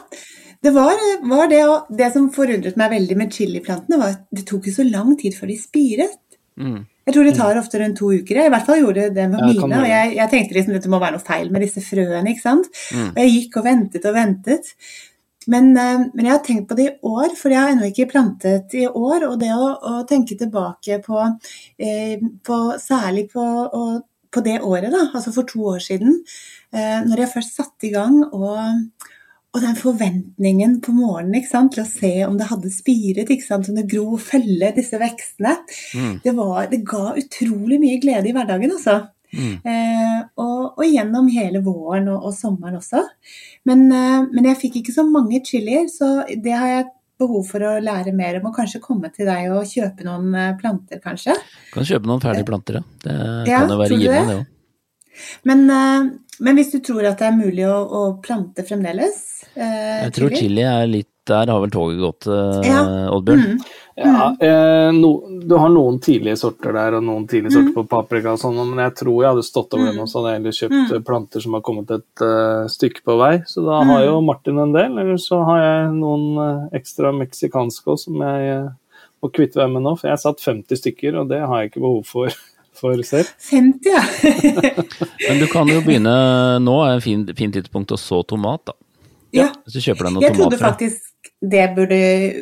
[0.62, 1.62] det var, var det.
[1.68, 5.16] Og det som forundret meg veldig med chiliplantene, var at det tok jo så lang
[5.18, 6.22] tid før de spiret.
[6.56, 6.84] Mm.
[7.06, 7.60] Jeg tror det tar mm.
[7.60, 8.38] ofte rundt to uker.
[8.40, 9.80] Jeg, I hvert fall gjorde det med ja, mine.
[9.82, 12.32] Og jeg, jeg, tenkte liksom at det må være noe feil med disse frøene.
[12.32, 12.70] ikke sant?
[12.90, 13.10] Mm.
[13.12, 14.72] Og jeg gikk og ventet og ventet.
[15.46, 18.10] Men, eh, men, jeg har tenkt på det i år, for jeg har ennå ikke
[18.10, 19.28] plantet i år.
[19.30, 21.22] Og det å, å tenke tilbake på,
[21.78, 26.18] eh, på særlig på, og, på, det året, da, altså for to år siden,
[26.74, 29.14] eh, når jeg først satte i gang og,
[29.56, 33.78] og den forventningen på morgenen sant, til å se om det hadde spiret, sant, om
[33.78, 35.54] det gro og følge disse vekstene,
[35.94, 36.16] mm.
[36.26, 39.04] det, var, det, ga utrolig mye glede i hverdagen, altså.
[39.32, 39.54] Mm.
[39.66, 43.02] Eh, og, og, gjennom hele våren og, og sommeren også.
[43.68, 46.86] Men, eh, men, jeg fikk ikke så mange chilier, så det har jeg
[47.20, 48.50] behov for å lære mer om.
[48.50, 51.36] Og kanskje komme til deg og kjøpe noen eh, planter, kanskje.
[51.74, 52.84] Kan kjøpe noen ferdige planter, ja.
[53.06, 53.16] Det
[53.50, 54.52] ja, kan jo være givende, det òg.
[55.48, 56.08] Men, eh,
[56.44, 59.22] men, hvis du tror at det er mulig å, å plante fremdeles?
[59.54, 62.80] Eh, jeg tror chili er litt Der har vel toget gått, eh, ja.
[63.10, 63.44] Oddbjørn?
[63.56, 63.82] Mm.
[63.96, 64.36] Ja, mm.
[64.46, 65.10] eh, no,
[65.42, 67.76] du har noen tidlige sorter der, og noen tidlige sorter mm.
[67.78, 70.20] på paprika og sånn, men jeg tror jeg hadde stått over den dem, og så
[70.20, 71.04] hadde jeg heller kjøpt mm.
[71.08, 73.32] planter som har kommet et uh, stykke på vei.
[73.48, 77.94] Så da har jo Martin en del, eller så har jeg noen uh, ekstra meksikanske
[77.94, 78.68] òg som jeg uh,
[79.24, 81.72] må kvitte meg med nå, for jeg har satt 50 stykker, og det har jeg
[81.72, 82.36] ikke behov for.
[82.76, 83.24] For selv.
[83.40, 84.02] 50, ja.
[85.30, 86.10] men du kan jo begynne
[86.60, 88.76] nå, er en fin, fin tidspunkt å så tomat, da.
[89.32, 89.46] Ja.
[89.64, 90.26] Hvis du kjøper deg noen.
[90.26, 91.05] Jeg trodde faktisk
[91.40, 91.96] det burde,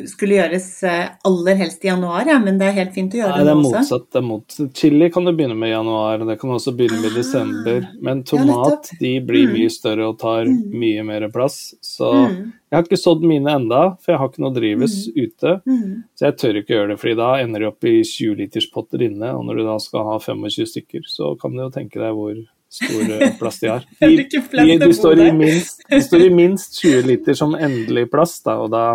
[0.07, 3.33] skulle gjøres eh, aller helst i januar, ja, men det er helt fint å gjøre
[3.41, 3.73] Nei, det nå også.
[3.75, 4.69] Motsatt, det er motsatt.
[4.79, 7.89] Chili kan du begynne med i januar, det kan også begynne med i ah, desember.
[8.07, 9.57] Men tomat ja, de blir mm.
[9.57, 10.61] mye større og tar mm.
[10.79, 11.59] mye mer plass.
[11.83, 12.39] Så mm.
[12.71, 15.19] jeg har ikke sådd mine enda, for jeg har ikke noe drives mm.
[15.19, 15.55] ute.
[15.67, 15.93] Mm.
[16.15, 19.03] Så jeg tør ikke gjøre det, fordi da ender de opp i 20 liters potter
[19.09, 22.15] inne, og når du da skal ha 25 stykker, så kan du jo tenke deg
[22.15, 22.39] hvor
[22.75, 23.85] stor plass de har.
[23.99, 28.37] De, de, de, står i minst, de står i minst 20 liter som endelig plass,
[28.45, 28.85] da, og da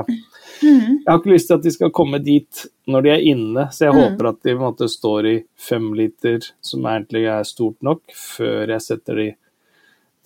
[0.60, 0.98] Mm.
[1.00, 2.58] Jeg har ikke lyst til at de skal komme dit
[2.92, 4.00] når de er inne, så jeg Mm.
[4.02, 8.02] håper at de på en måte står i fem liter, som egentlig er stort nok,
[8.12, 9.28] før jeg setter de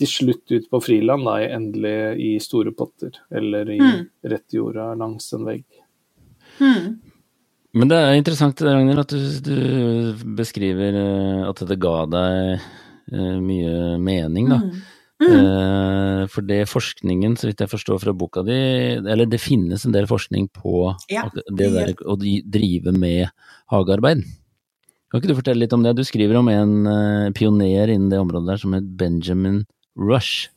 [0.02, 4.08] til slutt ut på friland, da, i- endelig i store potter, eller i Mm.
[4.26, 5.62] rett jorda langs en vegg.
[6.58, 6.98] Mm.
[7.74, 12.60] Men det er interessant Ragnhild, at du, du beskriver eh, at det ga deg
[13.12, 14.60] mye mening, da.
[14.62, 14.82] Mm.
[15.24, 16.26] Mm.
[16.28, 18.56] For det forskningen, så vidt jeg forstår fra boka di,
[18.98, 23.30] eller det finnes en del forskning på Ja, det det der å drive med
[23.72, 24.24] hagearbeid.
[25.14, 25.94] Kan ikke du fortelle litt om det?
[25.94, 29.60] Du skriver om en eh, pioner innen det området der som het Benjamin
[29.94, 30.48] Rush.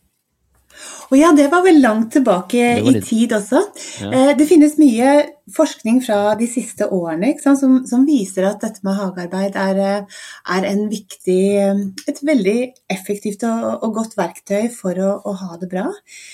[1.08, 3.62] Og ja, det var vel langt tilbake i tid også.
[4.04, 4.12] Ja.
[4.12, 5.14] Eh, Det finnes mye
[5.56, 10.22] forskning fra de siste årene sant, som, som viser at dette med hagearbeid er, eh,
[10.58, 12.58] er en viktig, eh, et veldig
[12.92, 15.88] effektivt og, og godt verktøy for å, å ha det bra.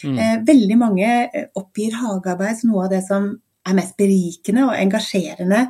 [0.03, 0.45] Mm.
[0.47, 1.09] Veldig mange
[1.59, 5.67] oppgir hagearbeid som noe av det som er mest berikende og engasjerende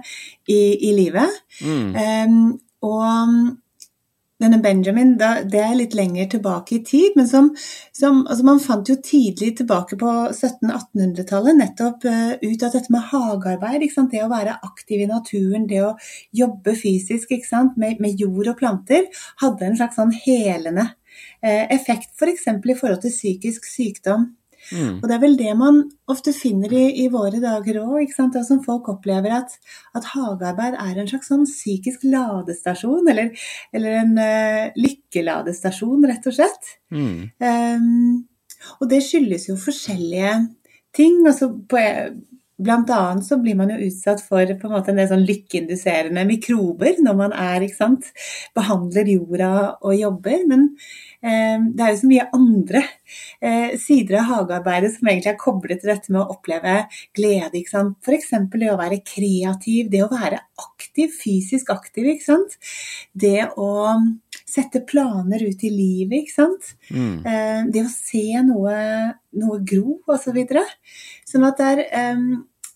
[0.49, 1.41] i, i livet.
[1.61, 1.91] Mm.
[1.93, 2.39] Um,
[2.83, 3.59] og
[4.43, 7.49] denne Benjamin, da, det er litt lenger tilbake i tid, men som,
[7.95, 13.07] som altså man fant jo tidlig tilbake på 1700-1800-tallet nettopp uh, ut at dette med
[13.13, 15.95] hagearbeid, det å være aktiv i naturen, det å
[16.35, 17.31] jobbe fysisk?
[17.79, 19.07] Med, med jord og planter,
[19.41, 22.47] hadde en slags sånn helende uh, effekt, f.eks.
[22.47, 24.31] For i forhold til psykisk sykdom.
[24.71, 24.99] Mm.
[25.01, 28.89] Og det er vel det man ofte finner i, i våre dager òg, som folk
[28.93, 29.55] opplever at,
[29.97, 33.31] at hagearbeid er en slags sånn psykisk ladestasjon, eller,
[33.75, 36.75] eller en uh, lykkeladestasjon, rett og slett.
[36.93, 37.17] Mm.
[37.43, 38.21] Um,
[38.79, 40.37] og det skyldes jo forskjellige
[40.95, 41.19] ting.
[41.27, 41.81] Altså på,
[42.63, 46.25] blant annet så blir man jo utsatt for på en måte en del sånn lykkeinduserende
[46.29, 48.11] mikrober når man er, ikke sant,
[48.55, 50.45] behandler jorda og jobber.
[50.49, 50.69] Men
[51.23, 52.81] det er jo så mye andre
[53.39, 56.75] eh, sider av hagearbeidet som egentlig er koblet til dette med å oppleve
[57.15, 57.55] glede.
[57.59, 57.95] ikke sant?
[58.03, 58.33] F.eks.
[58.51, 62.09] det å være kreativ, det å være aktiv, fysisk aktiv.
[62.13, 62.57] ikke sant?
[63.15, 63.71] Det å
[64.43, 66.73] sette planer ut i livet, ikke sant.
[66.91, 67.19] Mm.
[67.25, 68.79] Eh, det å se noe,
[69.39, 70.41] noe gro osv.
[70.43, 72.25] Så sånn at det er, eh,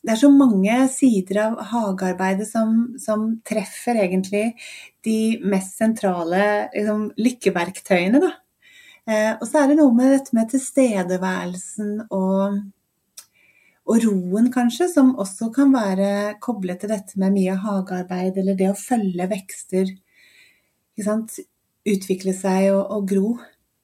[0.08, 4.54] det er så mange sider av hagearbeidet som, som treffer egentlig
[5.08, 6.44] de mest sentrale
[6.74, 8.22] liksom, lykkeverktøyene.
[8.24, 8.34] Da.
[9.08, 12.58] Eh, og så er det noe med dette med tilstedeværelsen og,
[13.88, 16.10] og roen, kanskje, som også kan være
[16.44, 19.94] koblet til dette med mye hagearbeid, eller det å følge vekster.
[21.88, 23.30] Utvikle seg og, og gro.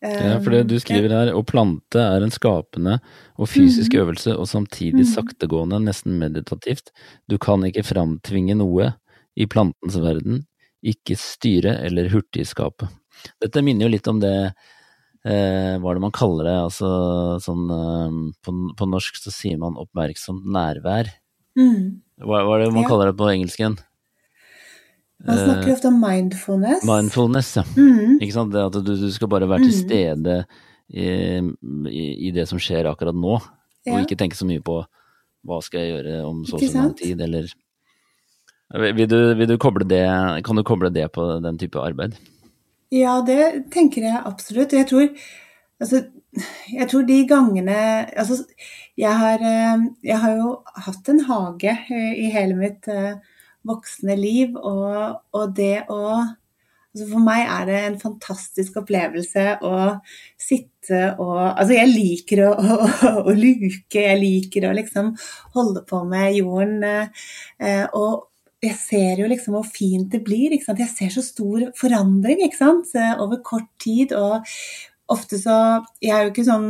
[0.03, 2.97] Ja, for det du skriver her, å plante er en skapende
[3.39, 6.91] og fysisk øvelse, og samtidig saktegående, nesten meditativt.
[7.31, 8.89] Du kan ikke framtvinge noe
[9.39, 10.43] i plantens verden,
[10.84, 12.89] ikke styre eller hurtigskape.
[13.41, 14.34] Dette minner jo litt om det
[15.24, 16.89] eh, hva er det man kaller det, altså
[17.43, 21.08] sånn eh, på, på norsk så sier man oppmerksomt nærvær.
[21.56, 22.02] Mm.
[22.24, 22.89] Hva, hva er det man Ja.
[22.91, 23.78] kaller det på engelsken?
[25.24, 26.84] Man snakker ofte om mindfulness.
[26.84, 27.63] Mindfulness, ja.
[27.78, 28.17] Mm.
[28.19, 28.52] Ikke sant?
[28.52, 29.84] Det at du, du skal bare være til Mm.
[29.86, 30.34] stede
[30.91, 31.06] i,
[31.88, 33.38] i, i det som skjer akkurat nå,
[33.88, 33.96] Ja.
[33.96, 34.82] og ikke tenke så mye på
[35.48, 37.48] hva skal jeg gjøre om så og så lang tid, eller
[38.73, 40.05] vil du, vil du koble det,
[40.45, 42.17] Kan du koble det på den type arbeid?
[42.93, 44.73] Ja, det tenker jeg absolutt.
[44.73, 45.07] Jeg tror,
[45.81, 46.03] altså,
[46.73, 47.77] jeg tror de gangene
[48.17, 48.43] altså,
[48.97, 50.53] jeg, har, eh, jeg har jo
[50.86, 53.15] hatt en hage eh, i hele mitt eh,
[53.65, 56.03] voksne liv, og, og det å
[56.93, 59.77] altså For meg er det en fantastisk opplevelse å
[60.38, 65.09] sitte og Altså, jeg liker å, å, å luke, jeg liker å liksom
[65.55, 66.83] holde på med jorden.
[67.97, 68.27] og
[68.63, 70.54] jeg ser jo liksom hvor fint det blir.
[70.56, 70.82] Ikke sant?
[70.84, 72.89] Jeg ser så stor forandring ikke sant?
[72.95, 74.15] Eh, over kort tid.
[74.15, 74.41] Og
[75.13, 76.67] ofte så Jeg er jo ikke sånn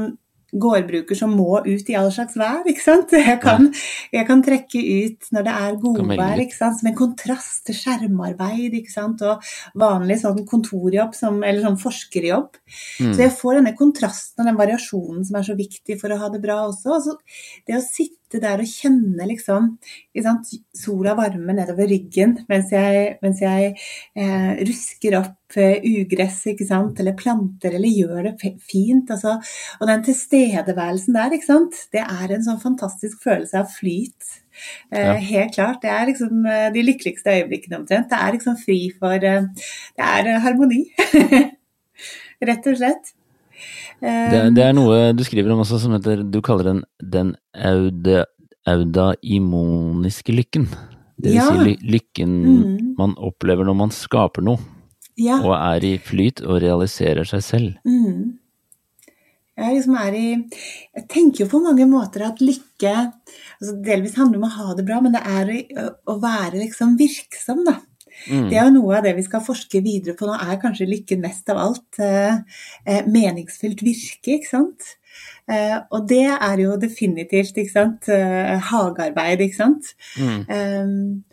[0.53, 3.13] gårdbruker som må ut i all slags vær, ikke sant.
[3.34, 3.69] Jeg kan,
[4.13, 6.79] jeg kan trekke ut når det er godvær, ikke sant.
[6.79, 9.23] Som en kontrast til skjermarbeid, ikke sant.
[9.25, 12.60] Og vanlig sånn kontorjobb, som, eller sånn forskerjobb.
[13.01, 13.13] Mm.
[13.15, 16.29] Så jeg får denne kontrasten og den variasjonen som er så viktig for å ha
[16.34, 16.97] det bra også.
[16.97, 17.17] Og så
[17.69, 19.78] det å sitte der og kjenne liksom
[20.78, 23.74] sola varme nedover ryggen mens jeg, mens jeg
[24.15, 29.12] eh, rusker opp eh, ugress eller planter eller gjør det fint.
[29.12, 29.38] Altså,
[29.80, 31.30] og den tilstedeværelsen der,
[31.93, 34.39] det er en sånn fantastisk følelse av flyt.
[34.91, 35.13] Eh, Ja.
[35.17, 35.82] Helt klart.
[35.82, 38.10] Det er liksom eh, de lykkeligste øyeblikkene omtrent.
[38.10, 39.50] Det er liksom fri for eh,
[39.98, 40.86] Det er harmoni.
[42.48, 43.13] Rett og slett.
[44.01, 47.36] Det, det er noe du skriver om også som heter Du kaller den den
[48.67, 50.67] audaimoniske lykken.
[51.17, 51.49] Det vil Ja.
[51.49, 52.95] si ly, lykken Mm.
[52.97, 54.60] man opplever når man skaper noe.
[55.15, 55.38] Ja.
[55.45, 57.73] og er i flyt og realiserer seg selv.
[57.86, 58.39] Mm.
[59.56, 60.49] Jeg liksom er i
[60.95, 63.13] Jeg tenker jo på mange måter at lykke
[63.62, 65.45] altså Delvis handler om å ha det bra, men det er
[65.77, 67.75] å, å være liksom virksom, da.
[68.30, 68.47] Mm.
[68.49, 71.23] Det er jo noe av det vi skal forske videre på nå, er kanskje lykken
[71.23, 71.99] mest av alt.
[71.99, 72.39] Eh,
[72.86, 74.95] eh, meningsfylt virke, ikke sant.
[75.49, 78.10] Eh, og det er jo definitivt, ikke sant.
[78.69, 79.93] Hagearbeid, ikke sant.
[80.17, 80.41] Mm.
[80.49, 81.23] Um,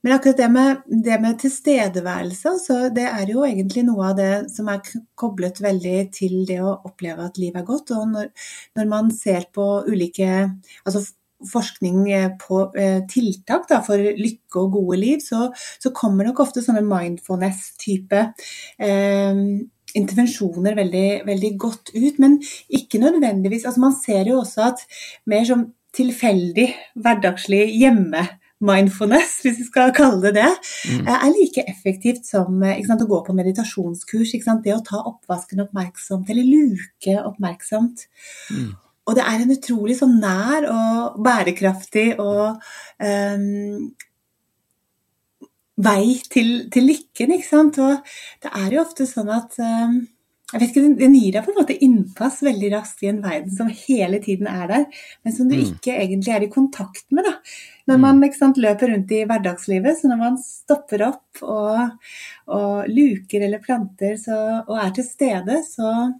[0.00, 4.32] men akkurat det med, det med tilstedeværelse, altså, det er jo egentlig noe av det
[4.48, 4.80] som er
[5.18, 7.92] koblet veldig til det å oppleve at livet er godt.
[7.92, 8.30] Og når,
[8.80, 10.30] når man ser på ulike
[10.86, 11.04] altså
[11.48, 15.48] forskning eh, på eh, tiltak da, for lykke og gode liv, så,
[15.80, 18.24] så kommer nok ofte sånne mindfulness-type
[18.78, 19.44] eh,
[19.98, 22.18] intervensjoner veldig, veldig godt ut.
[22.22, 24.84] Men ikke nødvendigvis altså Man ser jo også at
[25.26, 26.68] mer som tilfeldig,
[27.02, 28.28] hverdagslig hjemme
[28.60, 30.50] mindfulness, hvis vi skal kalle det det,
[30.90, 31.06] Mm.
[31.08, 34.34] eh, er like effektivt som sant, å gå på meditasjonskurs.
[34.62, 38.06] Det å ta oppvasken oppmerksomt, eller luke oppmerksomt.
[38.50, 38.76] Mm.
[39.08, 42.60] Og det er en utrolig sånn nær og bærekraftig og
[43.00, 43.90] um,
[45.80, 47.78] vei til, til lykken, ikke sant.
[47.80, 48.00] Og
[48.44, 50.00] det er jo ofte sånn at um,
[50.50, 53.52] jeg vet ikke, Den gir deg på en måte innpass veldig raskt i en verden
[53.54, 54.86] som hele tiden er der,
[55.24, 55.62] men som du Mm.
[55.70, 57.24] ikke egentlig er i kontakt med.
[57.24, 57.36] da.
[57.88, 58.00] Når Mm.
[58.00, 61.92] man ikke sant, løper rundt i hverdagslivet, så når man stopper opp og,
[62.48, 66.14] og luker eller planter så, og er til stede, så,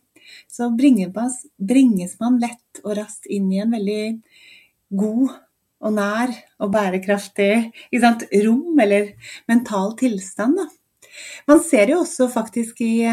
[0.50, 4.02] så bringes, bringes man lett og raskt inn i en veldig
[5.00, 5.36] god
[5.80, 7.52] og nær og bærekraftig
[7.88, 9.14] ikke sant, rom eller
[9.48, 10.58] mental tilstand.
[10.60, 10.66] Da.
[11.48, 13.06] Man ser jo også faktisk i,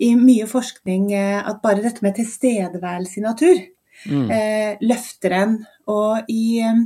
[0.00, 3.66] i mye forskning eh, at bare dette med tilstedeværelse i natur
[4.06, 4.30] Mm.
[4.30, 5.54] eh, løfter en.
[5.88, 6.82] Og i, eh,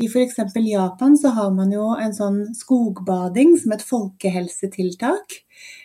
[0.00, 0.38] i f.eks.
[0.56, 5.40] Japan så har man jo en sånn skogbading som et folkehelsetiltak.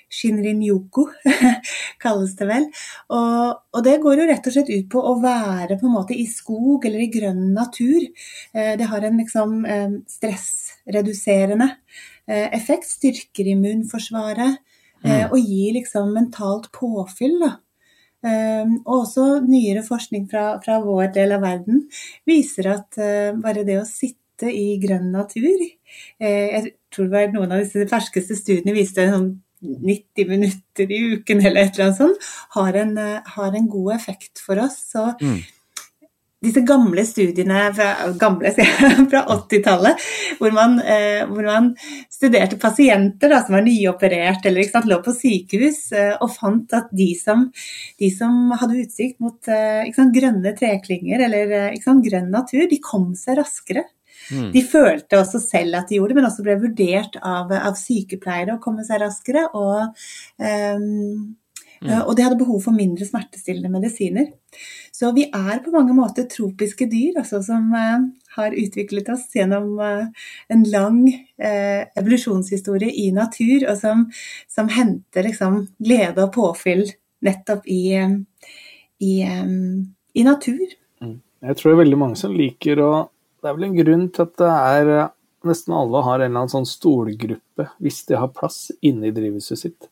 [0.09, 1.05] Shinrin-yoku
[2.03, 2.65] kalles det vel.
[3.13, 6.17] Og, og det går jo rett og slett ut på å være på en måte
[6.17, 8.01] i skog eller i grønn natur.
[8.53, 11.69] Eh, det har en liksom eh, stressreduserende
[12.27, 14.59] eh, effekt, styrker immunforsvaret
[14.99, 15.29] Mm.
[15.31, 17.37] og gir liksom mentalt påfyll.
[17.39, 17.53] da.
[18.19, 21.85] Um, og også nyere forskning fra, fra vår del av verden
[22.27, 22.99] viser at
[23.39, 25.63] bare det å sitte i grønn natur
[26.19, 29.29] Jeg tror det var noen av disse ferskeste studiene viste sånn
[29.61, 33.95] 90 minutter i uken eller et eller annet sånt, har en, eh, har en god
[33.95, 34.77] effekt for oss.
[34.93, 35.39] Så Mm.
[36.41, 38.53] disse gamle studiene fra, gamle,
[39.11, 39.99] fra 80-tallet,
[40.39, 41.73] hvor, man, eh, hvor man
[42.09, 46.87] studerte pasienter da, som var nyoperert eller sant, lå på sykehus, eh, og fant at
[46.95, 47.49] de som,
[47.99, 52.79] de som hadde utsikt mot eh, sant, grønne treklynger eller eh, sant, grønn natur, de
[52.79, 53.83] kom seg raskere.
[54.31, 54.49] Mm.
[54.55, 58.57] De følte også selv at de gjorde det, men også ble vurdert av, av sykepleiere
[58.57, 59.47] å komme seg raskere.
[59.57, 60.07] Og,
[60.39, 61.35] um,
[61.79, 61.93] Mm.
[62.03, 64.25] og de hadde behov for mindre smertestillende medisiner.
[64.91, 68.03] Så vi er på mange måter tropiske dyr altså, som uh,
[68.35, 74.05] har utviklet oss gjennom eh, en lang eh, evolusjonshistorie i natur, og som,
[74.51, 76.85] som henter liksom, glede og påfyll
[77.25, 77.95] nettopp i,
[79.03, 79.81] i, um,
[80.15, 80.75] i natur.
[80.99, 82.91] Jeg tror det er veldig mange som liker å
[83.41, 85.07] Det er vel en grunn til at det er eh,
[85.47, 89.57] Nesten alle har en eller annen sånn stolgruppe, hvis de har plass inne i drivhuset
[89.61, 89.85] sitt.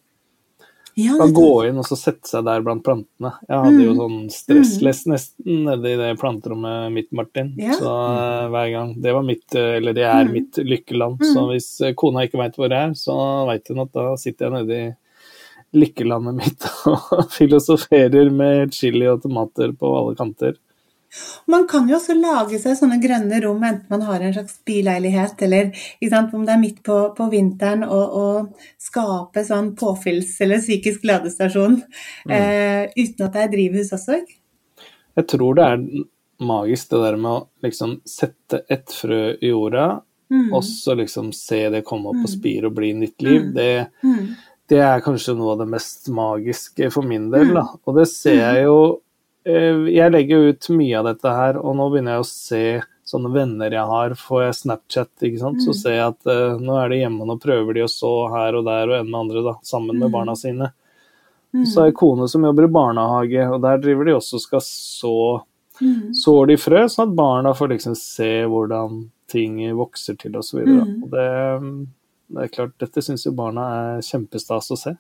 [0.97, 1.35] Ja, nettopp.
[1.37, 3.31] gå inn og så sette seg der blant plantene.
[3.47, 4.01] Jeg hadde jo Mm.
[4.01, 7.53] sånn stressless nesten nede i det planterommet mitt, Martin.
[7.55, 7.77] Ja.
[7.79, 8.91] Så eh, hver gang.
[9.01, 10.33] Det var mitt, eh, eller det er Mm.
[10.33, 11.19] mitt lykkeland.
[11.21, 11.33] Mm.
[11.33, 14.67] Så hvis kona ikke veit hvor jeg er, så veit hun at da sitter jeg
[14.67, 14.95] nede i
[15.79, 20.57] lykkelandet mitt og filosoferer med chili og tomater på alle kanter.
[21.47, 25.41] Man kan jo også lage seg sånne grønne rom, enten man har en slags bileilighet,
[25.47, 25.71] eller
[26.09, 31.03] sant, om det er midt på, på vinteren, og, og skape sånn påfylls- eller psykisk
[31.07, 31.81] ladestasjon
[32.29, 34.19] eh, uten at det er drivhus også.
[34.21, 34.37] ikke?
[35.17, 35.87] Jeg tror det er
[36.39, 40.49] magisk det der med å liksom sette et frø i jorda, Mm.
[40.53, 42.33] og så liksom se det komme opp og Mm.
[42.35, 43.41] spire og bli nytt liv.
[43.45, 43.53] Mm.
[43.55, 44.35] Det, Mm.
[44.67, 47.53] det er kanskje noe av det mest magiske for min del, Mm.
[47.53, 47.63] da.
[47.87, 48.99] Og det ser jeg jo
[49.47, 52.61] Jeg legger jo ut mye av dette her, og nå begynner jeg å se
[53.07, 55.77] sånne venner jeg har, får jeg Snapchat, ikke sant, så Mm.
[55.79, 58.65] ser jeg at uh, nå er de hjemme, nå prøver de å så her og
[58.67, 60.11] der og en med andre, da, sammen med Mm.
[60.11, 60.71] barna sine.
[61.55, 61.65] Mm.
[61.65, 64.59] Så har jeg kone som jobber i barnehage, og der driver de også og skal
[64.59, 65.13] så
[66.11, 70.65] sår de frø, sånn at barna får liksom se hvordan ting vokser til osv.
[70.65, 71.03] Mm.
[71.03, 71.87] Og det,
[72.33, 74.97] det er klart, dette syns jo barna er kjempestas å se.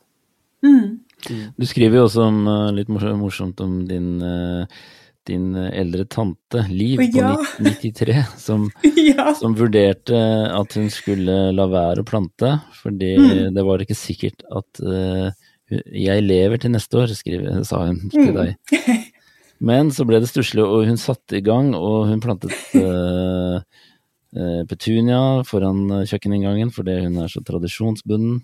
[0.63, 0.99] Mm.
[1.25, 4.65] Du skriver jo også om, eh, litt morsomt, om din eh,
[5.27, 7.33] din eldre tante Liv ja.
[7.35, 8.69] på 93 som,
[9.09, 9.33] ja.
[9.35, 10.15] som vurderte
[10.55, 13.53] at hun skulle la være å plante, fordi Mm.
[13.57, 15.27] det var ikke sikkert at uh,
[15.91, 18.37] jeg lever til neste år, skriver, sa hun til Mm.
[18.39, 18.55] deg.
[19.59, 23.59] Men så ble det stusslig, og hun satte i gang, og hun plantet uh,
[24.69, 28.43] petunia foran kjøkkeninngangen fordi hun er så tradisjonsbunden.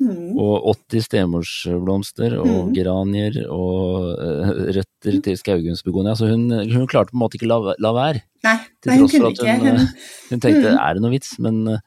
[0.00, 0.36] Mm.
[0.40, 2.72] Og 80 stemorsblomster og Mm.
[2.74, 6.14] geranier og eh, røtter til skaugunnsbegonia.
[6.16, 8.22] Så hun, hun klarte på en måte ikke la, la være.
[8.44, 9.86] Nei, Til hun tross for at hun, Hun, eh,
[10.30, 10.78] hun tenkte Mm.
[10.80, 11.78] er det noe vits, men eh,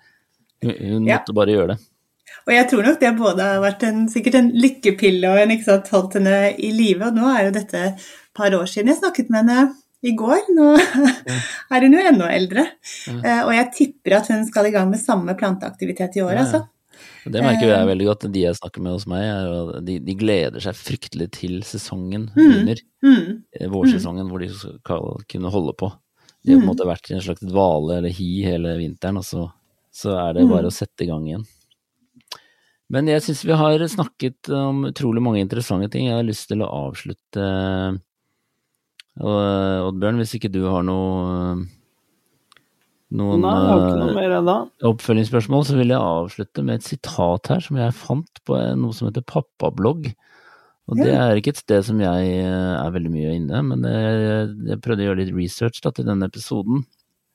[0.64, 1.18] hun, hun Ja.
[1.18, 1.80] måtte bare gjøre det.
[2.47, 5.64] og jeg tror nok det både har vært en, sikkert en lykkepille og en ikke
[5.64, 7.01] sant, holdt henne i live.
[7.07, 7.95] Og nå er jo dette et
[8.36, 10.41] par år siden jeg snakket med henne i går.
[10.53, 10.76] Nå
[11.72, 12.68] er hun jo enda eldre.
[13.24, 16.36] Eh, Og jeg tipper at hun skal i gang med samme planteaktivitet i år, Ja,
[16.36, 16.43] ja.
[16.45, 16.68] altså.
[17.26, 17.86] Det merker jeg Eh.
[17.88, 18.32] veldig godt.
[18.32, 22.36] De jeg snakker med hos meg, er de, de gleder seg fryktelig til sesongen Mm.
[22.36, 22.82] begynner.
[23.04, 23.43] Mm.
[23.60, 25.91] eh, Vårsesongen hvor de skal kunne holde på.
[26.43, 26.76] De har på en Mm.
[26.76, 29.51] måte vært i en slags dvale eller hi hele vinteren, og så,
[29.91, 30.49] så er det Mm.
[30.49, 31.45] bare å sette i gang igjen.
[32.89, 36.06] Men jeg syns vi har snakket om utrolig mange interessante ting.
[36.08, 38.01] Jeg har lyst til å avslutte
[39.20, 41.66] Oddbjørn, hvis ikke du har noe
[43.14, 43.53] noen Nei,
[43.99, 48.59] noe eh, oppfølgingsspørsmål, så vil jeg avslutte med et sitat her som jeg fant på
[48.80, 50.09] noe som heter Pappablogg.
[50.91, 54.47] Og det er ikke et sted som jeg eh, er veldig mye inne, men jeg,
[54.72, 56.84] jeg prøvde å gjøre litt research da, til denne episoden.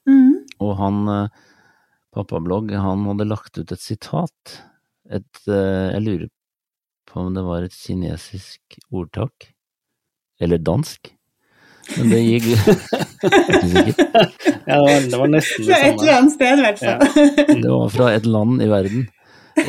[0.09, 0.35] Mm.
[0.65, 1.45] Og han, eh,
[2.17, 4.59] Pappablogg, han hadde lagt ut et sitat.
[5.09, 6.29] Et, jeg lurer
[7.09, 9.53] på om det var et kinesisk ordtak.
[10.43, 11.15] Eller dansk.
[11.97, 12.47] Men det gikk
[14.69, 17.63] Ja, det, var, det var nesten Fra et eller annet sted, i hvert fall.
[17.63, 19.07] Det var fra et land i verden.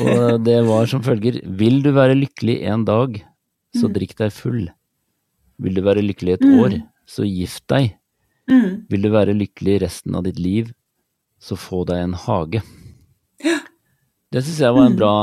[0.03, 3.21] Og det var som følger Vil du være lykkelig en dag,
[3.75, 3.93] så Mm.
[3.95, 4.63] drikk deg full.
[5.61, 6.59] Vil du være lykkelig et Mm.
[6.63, 6.75] år,
[7.07, 7.91] så gift deg.
[8.49, 8.85] Mm.
[8.89, 10.71] Vil du være lykkelig resten av ditt liv,
[11.39, 12.61] så få deg en hage.
[14.31, 15.13] Det syns jeg var en bra.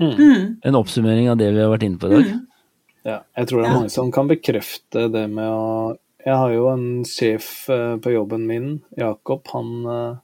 [0.00, 2.32] En oppsummering av det vi har vært inne på i dag.
[3.02, 3.08] Mm.
[3.10, 6.68] Ja, jeg tror det er mange som kan bekrefte det med å Jeg har jo
[6.70, 9.42] en sjef eh, på jobben min, Jakob.
[9.50, 10.16] Han, eh,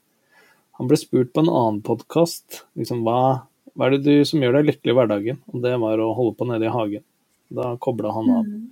[0.78, 3.42] han ble spurt på en annen podkast liksom, hva,
[3.74, 5.40] hva er det du som gjør deg lykkelig i hverdagen.
[5.50, 7.02] Og det var å holde på nede i hagen.
[7.50, 8.46] Da kobla han av.
[8.46, 8.68] Mm.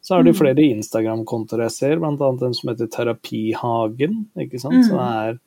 [0.00, 2.14] Så er det flere Instagram-kontoer jeg ser, bl.a.
[2.14, 4.28] en som heter Terapihagen.
[4.38, 4.84] ikke sant?
[4.86, 5.26] Så det Mm.
[5.26, 5.40] er,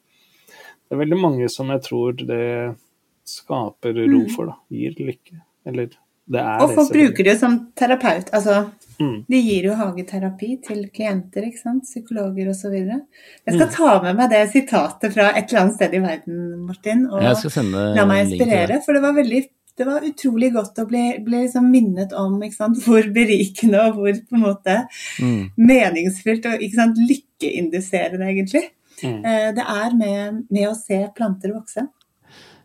[0.90, 2.76] det er veldig mange som jeg tror det
[3.24, 4.30] skaper ro Mm.
[4.36, 4.56] for, da.
[4.70, 5.40] Gir lykke.
[5.66, 8.30] Eller det er Og folk bruker det som terapeut.
[8.34, 8.70] Altså,
[9.00, 9.26] Mm.
[9.28, 11.84] de gir jo hageterapi til klienter, ikke sant?
[11.84, 12.74] psykologer osv.
[12.78, 17.08] Jeg skal ta med meg det sitatet fra et eller annet sted i verden, Martin,
[17.10, 18.78] og Jeg skal sende la meg inspirere.
[18.86, 19.42] For det var veldig
[19.76, 22.78] det var utrolig godt å bli, bli liksom minnet om ikke sant?
[22.86, 24.88] hvor berikende og hvor på en måte
[25.20, 25.50] Mm.
[25.58, 26.98] meningsfylt og ikke sant?
[27.10, 28.64] lykkeinduserende, egentlig.
[29.02, 29.26] Mm.
[29.26, 31.88] Eh, Det er med, med å se planter vokse.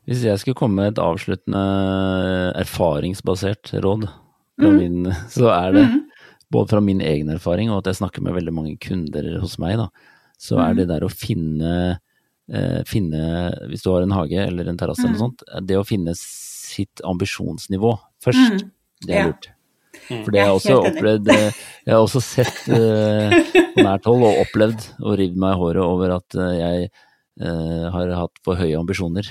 [0.08, 1.60] Hvis jeg skulle komme med et avsluttende
[2.56, 4.06] erfaringsbasert råd,
[4.58, 4.78] fra Mm.
[4.78, 6.04] min, så er det Mm.
[6.50, 9.76] både fra min egen erfaring og at jeg snakker med veldig mange kunder hos meg,
[9.76, 9.88] da,
[10.38, 10.76] så er Mm.
[10.76, 11.98] det der å finne,
[12.50, 15.84] eh, finne Hvis du har en hage eller en terrasse eller noe sånt, det å
[15.86, 18.70] finne sitt ambisjonsnivå først, Mm.
[19.06, 19.46] det er lurt.
[20.10, 20.24] Ja.
[20.24, 21.52] For det har jeg også opplevd eh,
[21.86, 23.30] Jeg har også sett eh,
[23.74, 26.90] på nært hold og opplevd og rivd meg i håret over at eh, jeg
[27.40, 29.26] eh, har hatt for høye ambisjoner.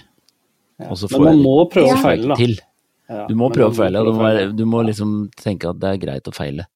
[0.79, 0.89] Ja.
[0.91, 3.25] Og så Men man må prøve å feile, da.
[3.27, 6.27] Du må prøve å feile, og du må, du liksom tenke at det er greit
[6.27, 6.67] å feile.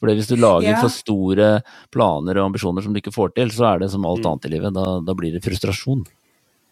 [0.00, 0.80] For hvis du lager Ja.
[0.80, 4.20] for store planer og ambisjoner som du ikke får til, så er det som alt
[4.20, 4.26] Mm.
[4.32, 4.72] annet i livet.
[4.74, 6.04] Da, da blir det frustrasjon.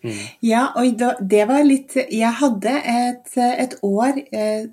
[0.04, 0.18] Mm.
[0.42, 4.66] Ja, og da, det var litt Jeg hadde et, et år eh,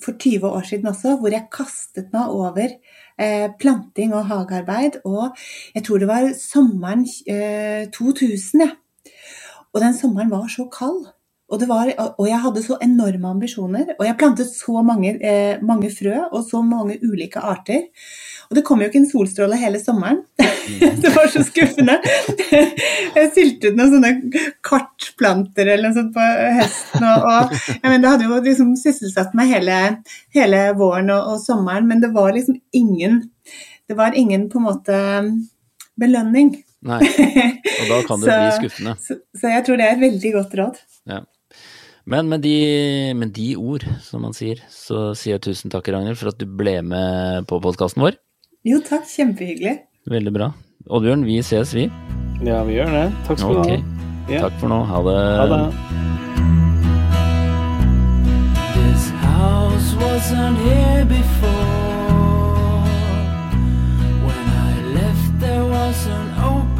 [0.00, 2.68] for 20 år siden også hvor jeg kastet meg over
[3.18, 5.00] eh, planting og hagearbeid.
[5.06, 5.32] Og
[5.74, 8.72] jeg tror det var sommeren eh, 2000, ja.
[9.72, 11.06] Og den sommeren var så kald.
[11.52, 13.90] Og, var, og jeg hadde så enorme ambisjoner.
[13.98, 17.90] Og jeg plantet så mange, eh, mange frø og så mange ulike arter.
[18.48, 20.22] Og det kom jo ikke en solstråle hele sommeren.
[21.02, 21.98] det var så skuffende.
[23.16, 27.04] Jeg sylte ut noen sånne kartplanter eller noe sånt på høsten.
[27.04, 29.78] Og, og jeg mener, det hadde jo liksom sysselsatt meg hele,
[30.32, 33.20] hele våren og, og sommeren, men det var liksom ingen
[33.90, 34.98] Det var ingen på en måte
[36.00, 36.54] belønning.
[36.82, 36.98] Nei,
[37.80, 38.96] og da kan det Så- bli skuffende.
[38.98, 40.80] Så, så jeg tror det er et veldig godt råd.
[41.12, 41.20] Ja.
[42.10, 42.56] Men med de,
[43.14, 46.46] med de ord, som man sier, så sier jeg tusen takk, Ragnhild, for at du
[46.50, 48.18] ble med på podkasten vår.
[48.66, 49.76] Jo takk, kjempehyggelig.
[50.10, 50.50] Veldig bra.
[50.90, 51.86] Oddbjørn, vi ses, vi.
[52.42, 53.04] Ja, vi gjør det.
[53.28, 53.78] Takk skal du okay.
[53.78, 53.86] ha.
[54.34, 54.40] Ja.
[54.48, 54.80] Takk for nå.
[54.90, 55.18] Ha det.
[55.38, 55.62] Ha det.
[58.74, 62.82] This house wasn't here before.
[64.26, 66.71] When I left, there was an open.